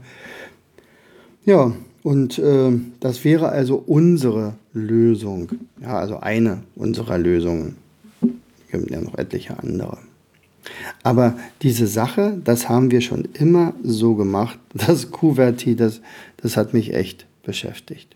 Ja, 1.44 1.72
und 2.02 2.38
äh, 2.38 2.72
das 3.00 3.24
wäre 3.24 3.48
also 3.48 3.82
unsere 3.84 4.54
Lösung. 4.72 5.50
Ja, 5.80 5.98
also 5.98 6.20
eine 6.20 6.58
unserer 6.74 7.18
Lösungen. 7.18 7.76
Es 8.20 8.72
gibt 8.72 8.90
ja 8.90 9.00
noch 9.00 9.18
etliche 9.18 9.58
andere. 9.58 9.98
Aber 11.02 11.38
diese 11.62 11.86
Sache, 11.86 12.40
das 12.44 12.68
haben 12.68 12.90
wir 12.90 13.00
schon 13.00 13.28
immer 13.34 13.74
so 13.82 14.14
gemacht. 14.14 14.58
Das 14.86 15.10
Kuverti, 15.10 15.74
das, 15.74 16.00
das 16.36 16.56
hat 16.56 16.74
mich 16.74 16.94
echt 16.94 17.26
beschäftigt. 17.42 18.14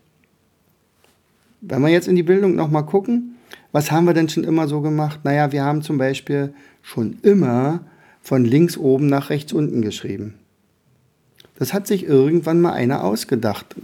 Wenn 1.61 1.81
wir 1.81 1.89
jetzt 1.89 2.07
in 2.07 2.15
die 2.15 2.23
Bildung 2.23 2.55
nochmal 2.55 2.85
gucken, 2.85 3.35
was 3.71 3.91
haben 3.91 4.05
wir 4.05 4.13
denn 4.13 4.29
schon 4.29 4.43
immer 4.43 4.67
so 4.67 4.81
gemacht? 4.81 5.21
Naja, 5.23 5.51
wir 5.51 5.63
haben 5.63 5.81
zum 5.81 5.97
Beispiel 5.97 6.53
schon 6.81 7.17
immer 7.21 7.81
von 8.21 8.45
links 8.45 8.77
oben 8.77 9.07
nach 9.07 9.29
rechts 9.29 9.53
unten 9.53 9.81
geschrieben. 9.81 10.35
Das 11.57 11.73
hat 11.73 11.87
sich 11.87 12.03
irgendwann 12.03 12.61
mal 12.61 12.73
einer 12.73 13.03
ausgedacht. 13.03 13.75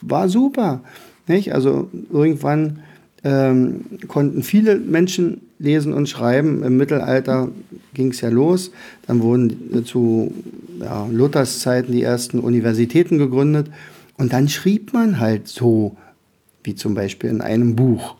War 0.00 0.28
super. 0.28 0.80
Nicht? 1.26 1.54
Also 1.54 1.90
irgendwann 2.10 2.80
ähm, 3.24 3.84
konnten 4.08 4.42
viele 4.42 4.76
Menschen 4.76 5.42
lesen 5.60 5.92
und 5.92 6.08
schreiben. 6.08 6.64
Im 6.64 6.76
Mittelalter 6.76 7.50
ging 7.94 8.10
es 8.10 8.20
ja 8.22 8.30
los. 8.30 8.72
Dann 9.06 9.20
wurden 9.20 9.84
zu 9.84 10.32
ja, 10.80 11.06
Luthers 11.06 11.60
Zeiten 11.60 11.92
die 11.92 12.02
ersten 12.02 12.40
Universitäten 12.40 13.18
gegründet. 13.18 13.70
Und 14.16 14.32
dann 14.32 14.48
schrieb 14.48 14.92
man 14.92 15.20
halt 15.20 15.46
so, 15.46 15.96
wie 16.64 16.74
zum 16.74 16.94
Beispiel 16.94 17.30
in 17.30 17.42
einem 17.42 17.76
Buch. 17.76 18.16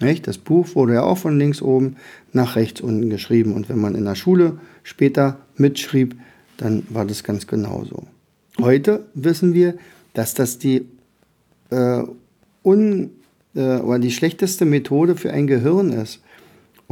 Nicht? 0.00 0.26
Das 0.26 0.38
Buch 0.38 0.74
wurde 0.74 0.94
ja 0.94 1.02
auch 1.02 1.18
von 1.18 1.38
links 1.38 1.62
oben 1.62 1.96
nach 2.32 2.56
rechts 2.56 2.80
unten 2.80 3.08
geschrieben. 3.08 3.54
Und 3.54 3.68
wenn 3.68 3.78
man 3.78 3.94
in 3.94 4.04
der 4.04 4.14
Schule 4.14 4.58
später 4.82 5.38
mitschrieb, 5.56 6.14
dann 6.58 6.84
war 6.90 7.06
das 7.06 7.24
ganz 7.24 7.46
genauso. 7.46 8.04
Heute 8.60 9.06
wissen 9.14 9.54
wir, 9.54 9.74
dass 10.14 10.34
das 10.34 10.58
die, 10.58 10.86
äh, 11.70 12.02
un, 12.62 13.10
äh, 13.54 13.78
oder 13.78 13.98
die 13.98 14.10
schlechteste 14.10 14.64
Methode 14.64 15.16
für 15.16 15.32
ein 15.32 15.46
Gehirn 15.46 15.90
ist. 15.90 16.20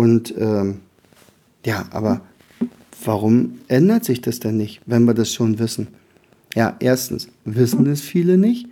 Und 0.01 0.35
ähm, 0.39 0.79
ja, 1.67 1.85
aber 1.91 2.23
warum 3.05 3.59
ändert 3.69 4.07
sich 4.07 4.23
das 4.23 4.41
denn 4.41 4.57
nicht, 4.57 4.81
wenn 4.87 5.05
wir 5.05 5.13
das 5.13 5.31
schon 5.31 5.59
wissen? 5.59 5.89
Ja, 6.55 6.75
erstens 6.81 7.29
wissen 7.45 7.85
es 7.85 8.01
viele 8.01 8.39
nicht. 8.39 8.67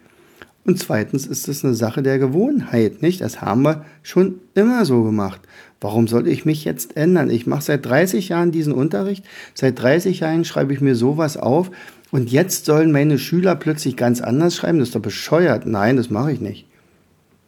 Und 0.64 0.78
zweitens 0.78 1.26
ist 1.26 1.46
es 1.46 1.66
eine 1.66 1.74
Sache 1.74 2.02
der 2.02 2.18
Gewohnheit, 2.18 3.02
nicht? 3.02 3.20
Das 3.20 3.42
haben 3.42 3.60
wir 3.60 3.84
schon 4.02 4.36
immer 4.54 4.86
so 4.86 5.02
gemacht. 5.02 5.42
Warum 5.82 6.08
soll 6.08 6.28
ich 6.28 6.46
mich 6.46 6.64
jetzt 6.64 6.96
ändern? 6.96 7.28
Ich 7.28 7.46
mache 7.46 7.60
seit 7.60 7.84
30 7.84 8.30
Jahren 8.30 8.50
diesen 8.50 8.72
Unterricht. 8.72 9.22
Seit 9.52 9.78
30 9.82 10.20
Jahren 10.20 10.46
schreibe 10.46 10.72
ich 10.72 10.80
mir 10.80 10.94
sowas 10.94 11.36
auf. 11.36 11.70
Und 12.10 12.32
jetzt 12.32 12.64
sollen 12.64 12.90
meine 12.90 13.18
Schüler 13.18 13.54
plötzlich 13.54 13.98
ganz 13.98 14.22
anders 14.22 14.56
schreiben? 14.56 14.78
Das 14.78 14.88
ist 14.88 14.94
doch 14.94 15.02
bescheuert. 15.02 15.66
Nein, 15.66 15.98
das 15.98 16.08
mache 16.08 16.32
ich 16.32 16.40
nicht. 16.40 16.66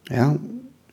Ja, 0.07 0.37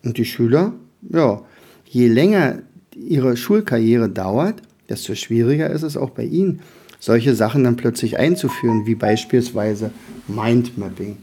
und 0.03 0.17
die 0.17 0.25
Schüler, 0.25 0.73
ja, 1.03 1.43
je 1.91 2.09
länger 2.09 2.61
ihre 3.07 3.37
Schulkarriere 3.37 4.09
dauert, 4.09 4.63
desto 4.89 5.15
schwieriger 5.15 5.71
ist 5.71 5.83
es 5.83 5.97
auch 5.97 6.11
bei 6.11 6.25
ihnen, 6.25 6.61
solche 6.99 7.35
Sachen 7.35 7.65
dann 7.65 7.77
plötzlich 7.77 8.19
einzuführen, 8.19 8.87
wie 8.87 8.95
beispielsweise 8.95 9.91
Mindmapping. 10.27 11.17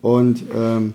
Und 0.00 0.44
ähm, 0.54 0.94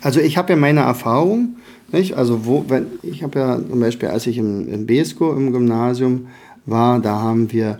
also 0.00 0.20
ich 0.20 0.36
habe 0.36 0.52
ja 0.52 0.56
meine 0.58 0.80
Erfahrung, 0.80 1.56
nicht? 1.92 2.14
Also 2.14 2.46
wo, 2.46 2.64
wenn, 2.68 2.86
ich 3.02 3.22
habe 3.22 3.38
ja 3.38 3.60
zum 3.68 3.78
Beispiel, 3.78 4.08
als 4.08 4.26
ich 4.26 4.38
im, 4.38 4.68
im 4.68 4.86
BESCO 4.86 5.34
im 5.34 5.52
Gymnasium 5.52 6.28
war, 6.64 7.00
da 7.00 7.20
haben 7.20 7.52
wir, 7.52 7.78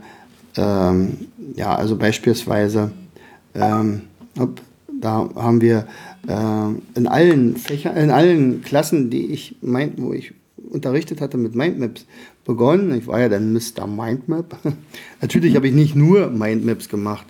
ähm, 0.57 1.17
ja, 1.57 1.75
also 1.75 1.97
beispielsweise, 1.97 2.93
ähm, 3.55 4.03
da 5.01 5.29
haben 5.35 5.61
wir 5.61 5.87
äh, 6.29 6.99
in 6.99 7.07
allen 7.07 7.57
Fächern, 7.57 7.97
in 7.97 8.11
allen 8.11 8.63
Klassen, 8.63 9.09
die 9.09 9.33
ich 9.33 9.57
mein, 9.63 9.95
wo 9.97 10.13
ich 10.13 10.35
unterrichtet 10.73 11.21
hatte 11.21 11.37
mit 11.37 11.55
Mindmaps 11.55 12.07
begonnen. 12.45 12.95
Ich 12.95 13.07
war 13.07 13.21
ja 13.21 13.29
dann 13.29 13.53
Mr. 13.53 13.87
Mindmap. 13.87 14.57
Natürlich 15.21 15.55
habe 15.55 15.69
ich 15.69 15.75
nicht 15.75 15.95
nur 15.95 16.31
Mindmaps 16.31 16.89
gemacht. 16.89 17.27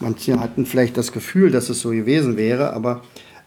Manche 0.00 0.38
hatten 0.40 0.64
vielleicht 0.64 0.96
das 0.96 1.12
Gefühl, 1.12 1.50
dass 1.50 1.68
es 1.68 1.80
so 1.80 1.90
gewesen 1.90 2.36
wäre, 2.36 2.72
aber 2.72 3.02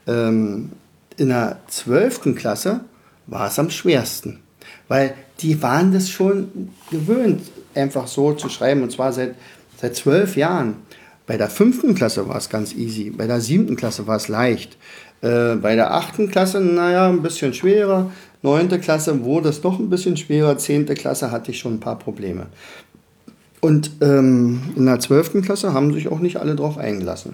ähm, 0.08 0.72
in 1.18 1.30
der 1.30 1.60
12. 1.68 2.36
Klasse 2.36 2.82
war 3.28 3.48
es 3.48 3.58
am 3.58 3.70
schwersten, 3.70 4.40
weil 4.88 5.14
die 5.40 5.62
waren 5.62 5.94
das 5.94 6.10
schon 6.10 6.70
gewöhnt, 6.90 7.42
einfach 7.74 8.08
so 8.08 8.34
zu 8.34 8.50
schreiben, 8.50 8.84
und 8.84 8.92
zwar 8.92 9.14
seit, 9.14 9.36
seit 9.78 9.96
zwölf 9.96 10.36
Jahren. 10.36 10.76
Bei 11.26 11.38
der 11.38 11.50
fünften 11.50 11.96
Klasse 11.96 12.28
war 12.28 12.36
es 12.36 12.50
ganz 12.50 12.74
easy, 12.74 13.12
bei 13.12 13.28
der 13.28 13.40
siebten 13.40 13.78
Klasse 13.78 14.08
war 14.08 14.18
es 14.18 14.28
leicht. 14.28 14.78
Äh, 15.22 15.56
bei 15.56 15.76
der 15.76 15.94
achten 15.94 16.30
Klasse, 16.30 16.60
naja, 16.60 17.08
ein 17.08 17.22
bisschen 17.22 17.54
schwerer. 17.54 18.12
Neunte 18.44 18.80
Klasse 18.80 19.24
wurde 19.24 19.50
es 19.50 19.64
noch 19.64 19.80
ein 19.80 19.90
bisschen 19.90 20.18
schwerer. 20.18 20.58
Zehnte 20.58 20.96
Klasse 20.96 21.32
hatte 21.32 21.52
ich 21.52 21.60
schon 21.60 21.76
ein 21.76 21.80
paar 21.80 22.00
Probleme. 22.00 22.48
Und 23.60 23.92
ähm, 24.02 24.62
in 24.76 24.88
der 24.88 25.00
zwölften 25.00 25.44
Klasse 25.44 25.74
haben 25.74 25.94
sich 25.94 26.08
auch 26.08 26.20
nicht 26.20 26.38
alle 26.38 26.56
drauf 26.56 26.78
eingelassen. 26.78 27.34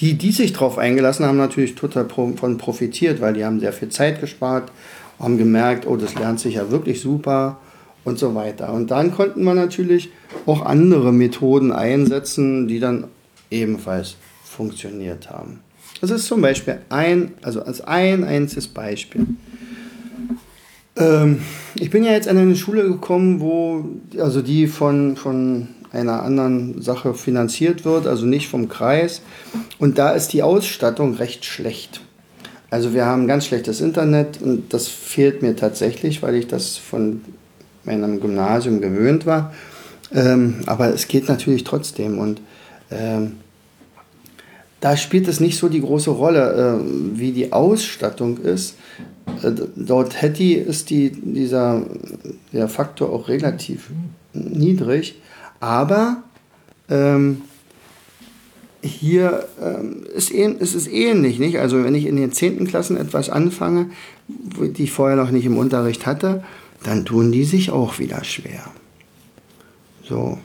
Die, 0.00 0.14
die 0.14 0.32
sich 0.32 0.52
drauf 0.52 0.78
eingelassen 0.78 1.26
haben, 1.26 1.36
natürlich 1.36 1.74
total 1.74 2.06
von 2.08 2.58
profitiert, 2.58 3.20
weil 3.20 3.34
die 3.34 3.44
haben 3.44 3.60
sehr 3.60 3.72
viel 3.72 3.88
Zeit 3.88 4.20
gespart, 4.20 4.70
haben 5.18 5.38
gemerkt, 5.38 5.86
oh, 5.86 5.96
das 5.96 6.14
lernt 6.14 6.40
sich 6.40 6.54
ja 6.54 6.70
wirklich 6.70 7.00
super 7.00 7.58
und 8.04 8.18
so 8.18 8.34
weiter. 8.34 8.72
Und 8.72 8.90
dann 8.90 9.12
konnten 9.12 9.44
wir 9.44 9.54
natürlich 9.54 10.10
auch 10.46 10.64
andere 10.64 11.12
Methoden 11.12 11.72
einsetzen, 11.72 12.68
die 12.68 12.78
dann 12.78 13.04
ebenfalls 13.50 14.16
funktioniert 14.44 15.30
haben. 15.30 15.60
Das 16.00 16.10
ist 16.10 16.26
zum 16.26 16.42
Beispiel 16.42 16.78
ein, 16.88 17.32
also 17.42 17.62
als 17.62 17.80
ein 17.80 18.24
einziges 18.24 18.68
Beispiel. 18.68 19.26
Ähm, 20.96 21.40
ich 21.74 21.90
bin 21.90 22.04
ja 22.04 22.12
jetzt 22.12 22.28
an 22.28 22.38
eine 22.38 22.56
Schule 22.56 22.84
gekommen, 22.84 23.40
wo, 23.40 23.84
also 24.18 24.42
die 24.42 24.66
von, 24.66 25.16
von 25.16 25.68
einer 25.92 26.22
anderen 26.22 26.80
Sache 26.82 27.14
finanziert 27.14 27.84
wird, 27.84 28.06
also 28.06 28.26
nicht 28.26 28.48
vom 28.48 28.68
Kreis. 28.68 29.22
Und 29.78 29.98
da 29.98 30.10
ist 30.10 30.32
die 30.32 30.42
Ausstattung 30.42 31.14
recht 31.14 31.44
schlecht. 31.44 32.00
Also 32.70 32.94
wir 32.94 33.06
haben 33.06 33.26
ganz 33.26 33.46
schlechtes 33.46 33.80
Internet 33.80 34.42
und 34.42 34.72
das 34.72 34.88
fehlt 34.88 35.42
mir 35.42 35.54
tatsächlich, 35.54 36.22
weil 36.22 36.34
ich 36.34 36.48
das 36.48 36.76
von 36.76 37.22
meinem 37.84 38.20
Gymnasium 38.20 38.80
gewöhnt 38.80 39.24
war. 39.24 39.54
Ähm, 40.12 40.56
aber 40.66 40.92
es 40.92 41.08
geht 41.08 41.28
natürlich 41.28 41.64
trotzdem 41.64 42.18
und 42.18 42.40
ähm, 42.90 43.36
da 44.86 44.96
spielt 44.96 45.26
es 45.26 45.40
nicht 45.40 45.58
so 45.58 45.68
die 45.68 45.80
große 45.80 46.10
Rolle, 46.10 46.78
äh, 46.78 47.18
wie 47.18 47.32
die 47.32 47.52
Ausstattung 47.52 48.38
ist. 48.38 48.76
Äh, 49.42 49.50
dort 49.74 50.22
Hetty 50.22 50.54
ist 50.54 50.90
die, 50.90 51.10
dieser 51.10 51.82
der 52.52 52.68
Faktor 52.68 53.12
auch 53.12 53.26
relativ 53.26 53.90
niedrig, 54.32 55.20
aber 55.58 56.22
ähm, 56.88 57.42
hier 58.80 59.48
ähm, 59.60 60.04
ist, 60.14 60.30
ist 60.30 60.76
es 60.76 60.86
ähnlich, 60.86 61.40
nicht? 61.40 61.58
Also 61.58 61.82
wenn 61.82 61.96
ich 61.96 62.06
in 62.06 62.14
den 62.14 62.30
10. 62.30 62.68
Klassen 62.68 62.96
etwas 62.96 63.28
anfange, 63.28 63.90
die 64.28 64.84
ich 64.84 64.92
vorher 64.92 65.16
noch 65.16 65.32
nicht 65.32 65.46
im 65.46 65.58
Unterricht 65.58 66.06
hatte, 66.06 66.44
dann 66.84 67.04
tun 67.04 67.32
die 67.32 67.42
sich 67.42 67.72
auch 67.72 67.98
wieder 67.98 68.22
schwer. 68.22 68.70
So. 70.08 70.38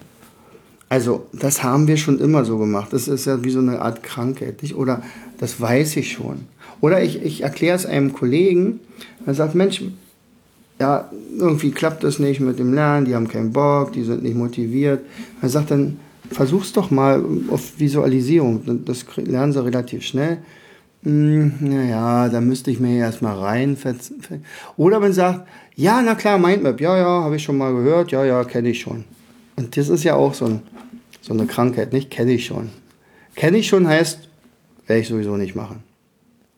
Also, 0.92 1.26
das 1.32 1.64
haben 1.64 1.88
wir 1.88 1.96
schon 1.96 2.20
immer 2.20 2.44
so 2.44 2.58
gemacht. 2.58 2.92
Das 2.92 3.08
ist 3.08 3.24
ja 3.24 3.42
wie 3.46 3.50
so 3.50 3.60
eine 3.60 3.82
Art 3.82 4.04
Krankheit. 4.04 4.62
Nicht? 4.62 4.76
Oder 4.76 5.02
das 5.40 5.62
weiß 5.62 5.96
ich 5.96 6.12
schon. 6.12 6.40
Oder 6.82 7.02
ich, 7.02 7.24
ich 7.24 7.44
erkläre 7.44 7.78
es 7.78 7.86
einem 7.86 8.12
Kollegen, 8.12 8.82
er 9.26 9.34
sagt, 9.34 9.56
Mensch, 9.56 9.82
ja, 10.82 11.10
irgendwie 11.38 11.72
klappt 11.72 12.04
das 12.04 12.20
nicht 12.20 12.42
mit 12.42 12.60
dem 12.60 12.74
Lernen, 12.74 13.06
die 13.06 13.16
haben 13.16 13.30
keinen 13.30 13.54
Bock, 13.54 13.94
die 13.94 14.04
sind 14.04 14.22
nicht 14.22 14.36
motiviert. 14.36 15.00
Er 15.42 15.48
sagt 15.48 15.72
dann, 15.72 15.98
versuch's 16.30 16.74
doch 16.74 16.92
mal 16.92 17.24
auf 17.48 17.80
Visualisierung. 17.80 18.84
Das 18.84 19.06
lernen 19.16 19.54
sie 19.54 19.64
relativ 19.64 20.04
schnell. 20.04 20.40
Hm, 21.04 21.54
naja, 21.62 22.28
da 22.28 22.42
müsste 22.42 22.70
ich 22.70 22.82
mir 22.82 22.98
erstmal 22.98 23.38
rein. 23.38 23.78
Oder 24.76 25.00
man 25.00 25.14
sagt, 25.14 25.48
ja, 25.74 26.02
na 26.02 26.16
klar, 26.16 26.38
Mindmap, 26.38 26.82
ja, 26.82 26.98
ja, 26.98 27.24
habe 27.24 27.38
ich 27.38 27.44
schon 27.44 27.58
mal 27.58 27.74
gehört, 27.74 28.12
ja, 28.12 28.26
ja, 28.26 28.44
kenne 28.44 28.72
ich 28.72 28.82
schon. 28.82 29.06
Und 29.62 29.78
das 29.78 29.90
ist 29.90 30.04
ja 30.04 30.16
auch 30.16 30.34
so 30.34 30.46
ein 30.46 30.62
so 31.22 31.34
eine 31.34 31.46
Krankheit 31.46 31.94
nicht, 31.94 32.10
kenne 32.10 32.34
ich 32.34 32.48
schon. 32.48 32.70
Kenne 33.36 33.58
ich 33.58 33.68
schon 33.68 33.88
heißt, 33.88 34.28
werde 34.88 35.02
ich 35.02 35.08
sowieso 35.08 35.38
nicht 35.38 35.56
machen. 35.56 35.84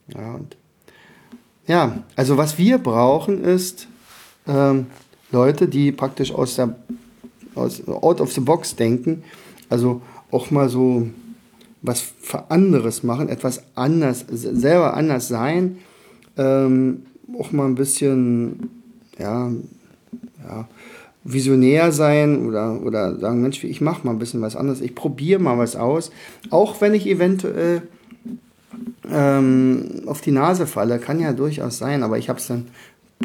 Ja, 0.08 0.36
und 0.36 0.58
ja, 1.68 2.04
also 2.16 2.38
was 2.38 2.58
wir 2.58 2.78
brauchen 2.78 3.44
ist 3.44 3.88
ähm, 4.48 4.88
Leute, 5.32 5.68
die 5.68 5.92
praktisch 5.92 6.34
aus 6.34 6.56
der 6.56 6.76
aus, 7.56 7.88
out 7.88 8.20
of 8.20 8.34
the 8.34 8.42
box 8.42 8.76
denken, 8.76 9.24
also 9.70 10.02
auch 10.32 10.50
mal 10.50 10.70
so 10.70 11.08
was 11.82 12.02
für 12.02 12.50
anderes 12.50 13.04
machen, 13.04 13.30
etwas 13.30 13.64
anders, 13.76 14.26
selber 14.30 14.96
anders 14.96 15.28
sein, 15.28 15.78
ähm, 16.38 17.06
auch 17.38 17.52
mal 17.52 17.66
ein 17.66 17.76
bisschen, 17.76 18.70
ja, 19.20 19.52
ja, 20.44 20.68
visionär 21.24 21.92
sein 21.92 22.46
oder, 22.46 22.82
oder 22.82 23.18
sagen, 23.18 23.42
Mensch, 23.42 23.64
ich 23.64 23.82
mache 23.82 24.06
mal 24.06 24.12
ein 24.12 24.20
bisschen 24.20 24.42
was 24.42 24.56
anderes, 24.56 24.82
ich 24.82 24.96
probiere 24.96 25.40
mal 25.40 25.58
was 25.58 25.76
aus, 25.76 26.12
auch 26.50 26.82
wenn 26.82 26.94
ich 26.94 27.08
eventuell 27.08 27.84
ähm, 29.10 30.02
auf 30.06 30.22
die 30.22 30.32
Nase 30.32 30.68
falle, 30.68 31.00
kann 31.00 31.20
ja 31.20 31.34
durchaus 31.34 31.78
sein, 31.78 32.04
aber 32.04 32.18
ich 32.18 32.30
habe 32.30 32.40
es 32.40 32.48
dann 32.48 32.68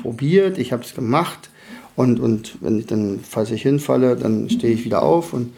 probiert, 0.00 0.58
ich 0.58 0.72
habe 0.72 0.84
es 0.84 0.94
gemacht 0.94 1.50
und, 1.96 2.20
und 2.20 2.58
wenn 2.60 2.78
ich 2.78 2.86
dann, 2.86 3.20
falls 3.22 3.50
ich 3.50 3.62
hinfalle, 3.62 4.16
dann 4.16 4.48
stehe 4.48 4.72
ich 4.72 4.84
wieder 4.84 5.02
auf 5.02 5.32
und 5.32 5.52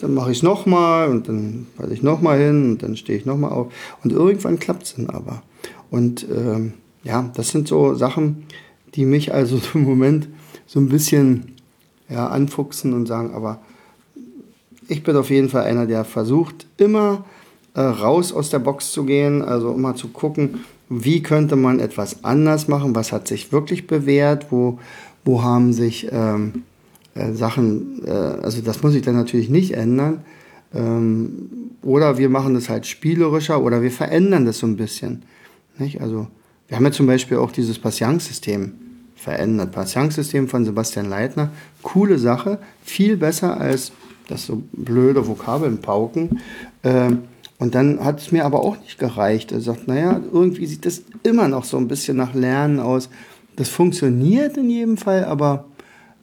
dann 0.00 0.14
mache 0.14 0.30
ich 0.30 0.38
es 0.38 0.42
nochmal 0.42 1.08
und 1.08 1.28
dann 1.28 1.66
falle 1.76 1.94
ich 1.94 2.02
nochmal 2.02 2.38
hin 2.38 2.72
und 2.72 2.82
dann 2.82 2.96
stehe 2.96 3.18
ich 3.18 3.26
nochmal 3.26 3.50
auf 3.52 3.72
und 4.04 4.12
irgendwann 4.12 4.58
klappt 4.58 4.84
es 4.84 4.94
dann 4.94 5.10
aber. 5.10 5.42
Und 5.90 6.26
ähm, 6.30 6.74
ja, 7.02 7.30
das 7.34 7.48
sind 7.50 7.66
so 7.66 7.94
Sachen, 7.94 8.44
die 8.94 9.04
mich 9.04 9.34
also 9.34 9.60
im 9.74 9.82
Moment 9.82 10.28
so 10.66 10.78
ein 10.80 10.88
bisschen 10.88 11.56
ja, 12.08 12.28
anfuchsen 12.28 12.92
und 12.92 13.06
sagen, 13.06 13.34
aber 13.34 13.60
ich 14.88 15.02
bin 15.02 15.16
auf 15.16 15.30
jeden 15.30 15.48
Fall 15.48 15.64
einer, 15.64 15.86
der 15.86 16.04
versucht, 16.04 16.66
immer 16.76 17.24
äh, 17.74 17.80
raus 17.80 18.32
aus 18.32 18.50
der 18.50 18.58
Box 18.58 18.92
zu 18.92 19.04
gehen, 19.04 19.42
also 19.42 19.72
immer 19.72 19.94
zu 19.94 20.08
gucken, 20.08 20.60
wie 20.88 21.22
könnte 21.22 21.56
man 21.56 21.80
etwas 21.80 22.24
anders 22.24 22.68
machen, 22.68 22.94
was 22.94 23.12
hat 23.12 23.26
sich 23.26 23.52
wirklich 23.52 23.86
bewährt, 23.86 24.48
wo, 24.50 24.78
wo 25.24 25.42
haben 25.42 25.72
sich 25.72 26.08
ähm, 26.12 26.64
äh, 27.14 27.32
Sachen, 27.32 28.02
äh, 28.06 28.10
also 28.10 28.60
das 28.60 28.82
muss 28.82 28.94
ich 28.94 29.02
dann 29.02 29.16
natürlich 29.16 29.48
nicht 29.48 29.72
ändern. 29.72 30.22
Ähm, 30.74 31.48
oder 31.82 32.18
wir 32.18 32.28
machen 32.28 32.54
das 32.54 32.68
halt 32.68 32.86
spielerischer 32.86 33.62
oder 33.62 33.82
wir 33.82 33.90
verändern 33.90 34.44
das 34.44 34.58
so 34.58 34.66
ein 34.66 34.76
bisschen. 34.76 35.22
Nicht? 35.78 36.00
Also 36.00 36.26
wir 36.68 36.76
haben 36.76 36.84
ja 36.84 36.92
zum 36.92 37.06
Beispiel 37.06 37.38
auch 37.38 37.52
dieses 37.52 37.78
Patience-System 37.78 38.72
verändert. 39.22 39.72
Patience-System 39.72 40.48
von 40.48 40.64
Sebastian 40.64 41.08
Leitner, 41.08 41.50
coole 41.82 42.18
Sache, 42.18 42.58
viel 42.82 43.16
besser 43.16 43.60
als 43.60 43.92
das 44.28 44.46
so 44.46 44.62
blöde 44.72 45.26
Vokabeln 45.26 45.80
pauken. 45.80 46.40
Ähm, 46.82 47.24
und 47.58 47.76
dann 47.76 48.04
hat 48.04 48.20
es 48.20 48.32
mir 48.32 48.44
aber 48.44 48.60
auch 48.64 48.76
nicht 48.80 48.98
gereicht. 48.98 49.52
Er 49.52 49.60
sagt, 49.60 49.86
naja, 49.86 50.20
irgendwie 50.32 50.66
sieht 50.66 50.84
das 50.84 51.02
immer 51.22 51.46
noch 51.46 51.64
so 51.64 51.76
ein 51.76 51.86
bisschen 51.86 52.16
nach 52.16 52.34
Lernen 52.34 52.80
aus. 52.80 53.08
Das 53.54 53.68
funktioniert 53.68 54.56
in 54.56 54.68
jedem 54.68 54.96
Fall, 54.96 55.24
aber 55.24 55.66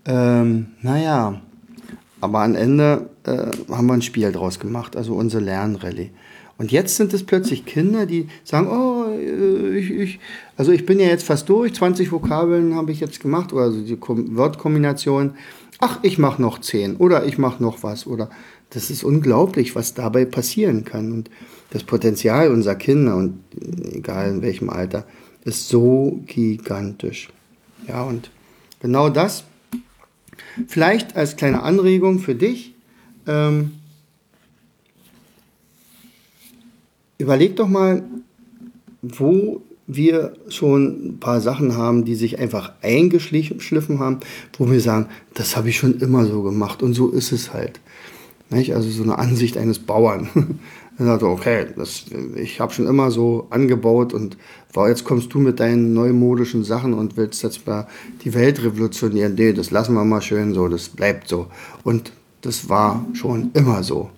ähm, 0.05 0.67
naja, 0.81 1.39
aber 2.19 2.39
am 2.39 2.55
Ende 2.55 3.09
äh, 3.23 3.73
haben 3.73 3.87
wir 3.87 3.93
ein 3.93 4.01
Spiel 4.01 4.31
draus 4.33 4.59
gemacht, 4.59 4.97
also 4.97 5.13
unsere 5.13 5.41
Lernrallye. 5.43 6.09
Und 6.57 6.73
jetzt 6.73 6.97
sind 6.97 7.13
es 7.13 7.23
plötzlich 7.23 7.65
Kinder, 7.65 8.05
die 8.05 8.27
sagen, 8.43 8.67
oh, 8.67 8.98
ich, 9.13 9.91
ich, 9.91 10.19
also 10.57 10.71
ich 10.71 10.85
bin 10.85 10.99
ja 10.99 11.07
jetzt 11.07 11.23
fast 11.23 11.49
durch, 11.49 11.73
20 11.73 12.11
Vokabeln 12.11 12.75
habe 12.75 12.91
ich 12.91 12.99
jetzt 12.99 13.19
gemacht, 13.19 13.53
oder 13.53 13.63
also 13.63 13.81
die 13.81 13.99
Wortkombination. 13.99 15.35
Ach, 15.79 15.99
ich 16.03 16.17
mache 16.17 16.41
noch 16.41 16.59
10 16.59 16.97
oder 16.97 17.25
ich 17.25 17.37
mache 17.37 17.63
noch 17.63 17.83
was 17.83 18.05
oder 18.05 18.29
das 18.69 18.89
ist 18.89 19.03
unglaublich, 19.03 19.75
was 19.75 19.93
dabei 19.93 20.25
passieren 20.25 20.83
kann. 20.83 21.11
Und 21.11 21.29
das 21.71 21.83
Potenzial 21.83 22.51
unserer 22.51 22.75
Kinder, 22.75 23.15
und 23.15 23.39
egal 23.93 24.29
in 24.29 24.41
welchem 24.41 24.69
Alter, 24.69 25.05
ist 25.43 25.69
so 25.69 26.19
gigantisch. 26.25 27.29
Ja, 27.87 28.03
und 28.03 28.29
genau 28.81 29.09
das, 29.09 29.43
vielleicht 30.67 31.15
als 31.15 31.35
kleine 31.35 31.63
Anregung 31.63 32.19
für 32.19 32.35
dich, 32.35 32.73
ähm, 33.27 33.71
überleg 37.17 37.55
doch 37.55 37.67
mal, 37.67 38.03
wo 39.01 39.61
wir 39.87 40.33
schon 40.49 41.07
ein 41.07 41.19
paar 41.19 41.41
Sachen 41.41 41.75
haben, 41.75 42.05
die 42.05 42.15
sich 42.15 42.37
einfach 42.37 42.73
eingeschliffen 42.81 43.99
haben, 43.99 44.19
wo 44.57 44.69
wir 44.69 44.81
sagen, 44.81 45.07
das 45.33 45.57
habe 45.57 45.69
ich 45.69 45.77
schon 45.77 45.99
immer 45.99 46.25
so 46.25 46.43
gemacht 46.43 46.83
und 46.83 46.93
so 46.93 47.09
ist 47.09 47.31
es 47.31 47.53
halt. 47.53 47.79
Nicht? 48.51 48.75
Also 48.75 48.89
so 48.89 49.03
eine 49.03 49.17
Ansicht 49.17 49.57
eines 49.57 49.79
Bauern. 49.79 50.29
er 50.99 51.05
sagt, 51.05 51.23
okay, 51.23 51.67
das, 51.75 52.05
ich 52.35 52.59
habe 52.59 52.73
schon 52.73 52.85
immer 52.85 53.09
so 53.09 53.47
angebaut 53.49 54.13
und 54.13 54.37
wow, 54.73 54.87
jetzt 54.87 55.05
kommst 55.05 55.33
du 55.33 55.39
mit 55.39 55.59
deinen 55.59 55.93
neumodischen 55.93 56.63
Sachen 56.63 56.93
und 56.93 57.17
willst 57.17 57.41
jetzt 57.41 57.65
mal 57.65 57.87
die 58.23 58.33
Welt 58.33 58.63
revolutionieren. 58.63 59.35
Nee, 59.35 59.53
das 59.53 59.71
lassen 59.71 59.95
wir 59.95 60.03
mal 60.03 60.21
schön 60.21 60.53
so, 60.53 60.67
das 60.67 60.89
bleibt 60.89 61.27
so. 61.27 61.47
Und 61.83 62.11
das 62.41 62.69
war 62.69 63.05
schon 63.13 63.51
immer 63.53 63.81
so. 63.81 64.09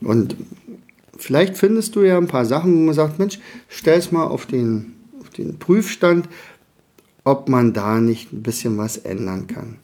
Und 0.00 0.36
vielleicht 1.16 1.56
findest 1.56 1.96
du 1.96 2.02
ja 2.02 2.16
ein 2.18 2.26
paar 2.26 2.44
Sachen, 2.44 2.74
wo 2.74 2.80
man 2.80 2.94
sagt, 2.94 3.18
Mensch, 3.18 3.38
stell 3.68 3.98
es 3.98 4.12
mal 4.12 4.24
auf 4.24 4.46
den, 4.46 4.94
auf 5.20 5.30
den 5.30 5.58
Prüfstand, 5.58 6.28
ob 7.24 7.48
man 7.48 7.72
da 7.72 8.00
nicht 8.00 8.32
ein 8.32 8.42
bisschen 8.42 8.76
was 8.78 8.98
ändern 8.98 9.46
kann. 9.46 9.78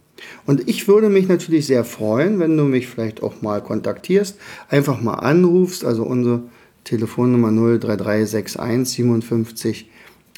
Und 0.47 0.69
ich 0.69 0.87
würde 0.87 1.09
mich 1.09 1.29
natürlich 1.29 1.67
sehr 1.67 1.85
freuen, 1.85 2.39
wenn 2.39 2.57
du 2.57 2.65
mich 2.65 2.89
vielleicht 2.89 3.23
auch 3.23 3.41
mal 3.41 3.63
kontaktierst, 3.63 4.39
einfach 4.69 5.01
mal 5.01 5.15
anrufst, 5.15 5.85
also 5.85 6.05
unsere 6.05 6.43
Telefonnummer 6.85 7.51
03361 7.51 8.97
57 8.97 9.91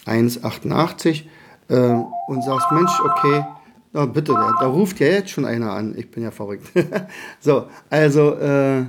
188 0.06 1.28
äh, 1.68 1.94
und 2.26 2.44
sagst, 2.44 2.66
Mensch, 2.72 2.92
okay, 3.00 3.44
na 3.92 4.06
bitte, 4.06 4.32
da, 4.32 4.54
da, 4.58 4.66
ruft 4.66 5.00
ja 5.00 5.06
jetzt 5.06 5.30
schon 5.30 5.44
einer 5.44 5.72
an. 5.72 5.94
Ich 5.96 6.10
bin 6.10 6.22
ja 6.22 6.30
verrückt. 6.30 6.66
so, 7.40 7.66
also 7.90 8.34
äh, 8.36 8.80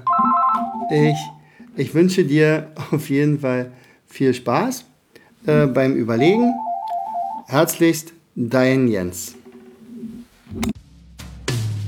ich, 0.91 1.17
ich 1.75 1.93
wünsche 1.93 2.23
dir 2.25 2.71
auf 2.91 3.09
jeden 3.09 3.39
Fall 3.39 3.71
viel 4.05 4.33
Spaß 4.33 4.85
äh, 5.45 5.65
beim 5.67 5.95
Überlegen. 5.95 6.53
Herzlichst, 7.47 8.13
dein 8.35 8.87
Jens. 8.87 9.35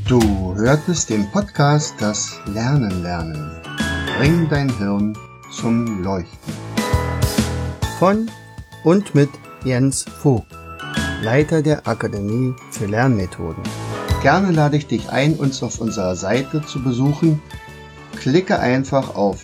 Du 0.07 0.19
hörtest 0.55 1.09
den 1.09 1.29
Podcast 1.31 1.95
Das 1.99 2.39
Lernen 2.53 3.01
lernen. 3.01 3.51
Bring 4.17 4.47
dein 4.49 4.75
Hirn 4.77 5.17
zum 5.51 6.03
Leuchten. 6.03 6.53
Von 7.99 8.29
und 8.83 9.15
mit 9.15 9.29
Jens 9.63 10.03
Vogt, 10.03 10.45
Leiter 11.23 11.61
der 11.61 11.87
Akademie 11.87 12.53
für 12.71 12.85
Lernmethoden. 12.85 13.63
Gerne 14.21 14.51
lade 14.51 14.77
ich 14.77 14.87
dich 14.87 15.09
ein, 15.09 15.35
uns 15.35 15.63
auf 15.63 15.79
unserer 15.79 16.15
Seite 16.15 16.63
zu 16.65 16.83
besuchen. 16.83 17.41
Klicke 18.15 18.59
einfach 18.59 19.15
auf 19.15 19.43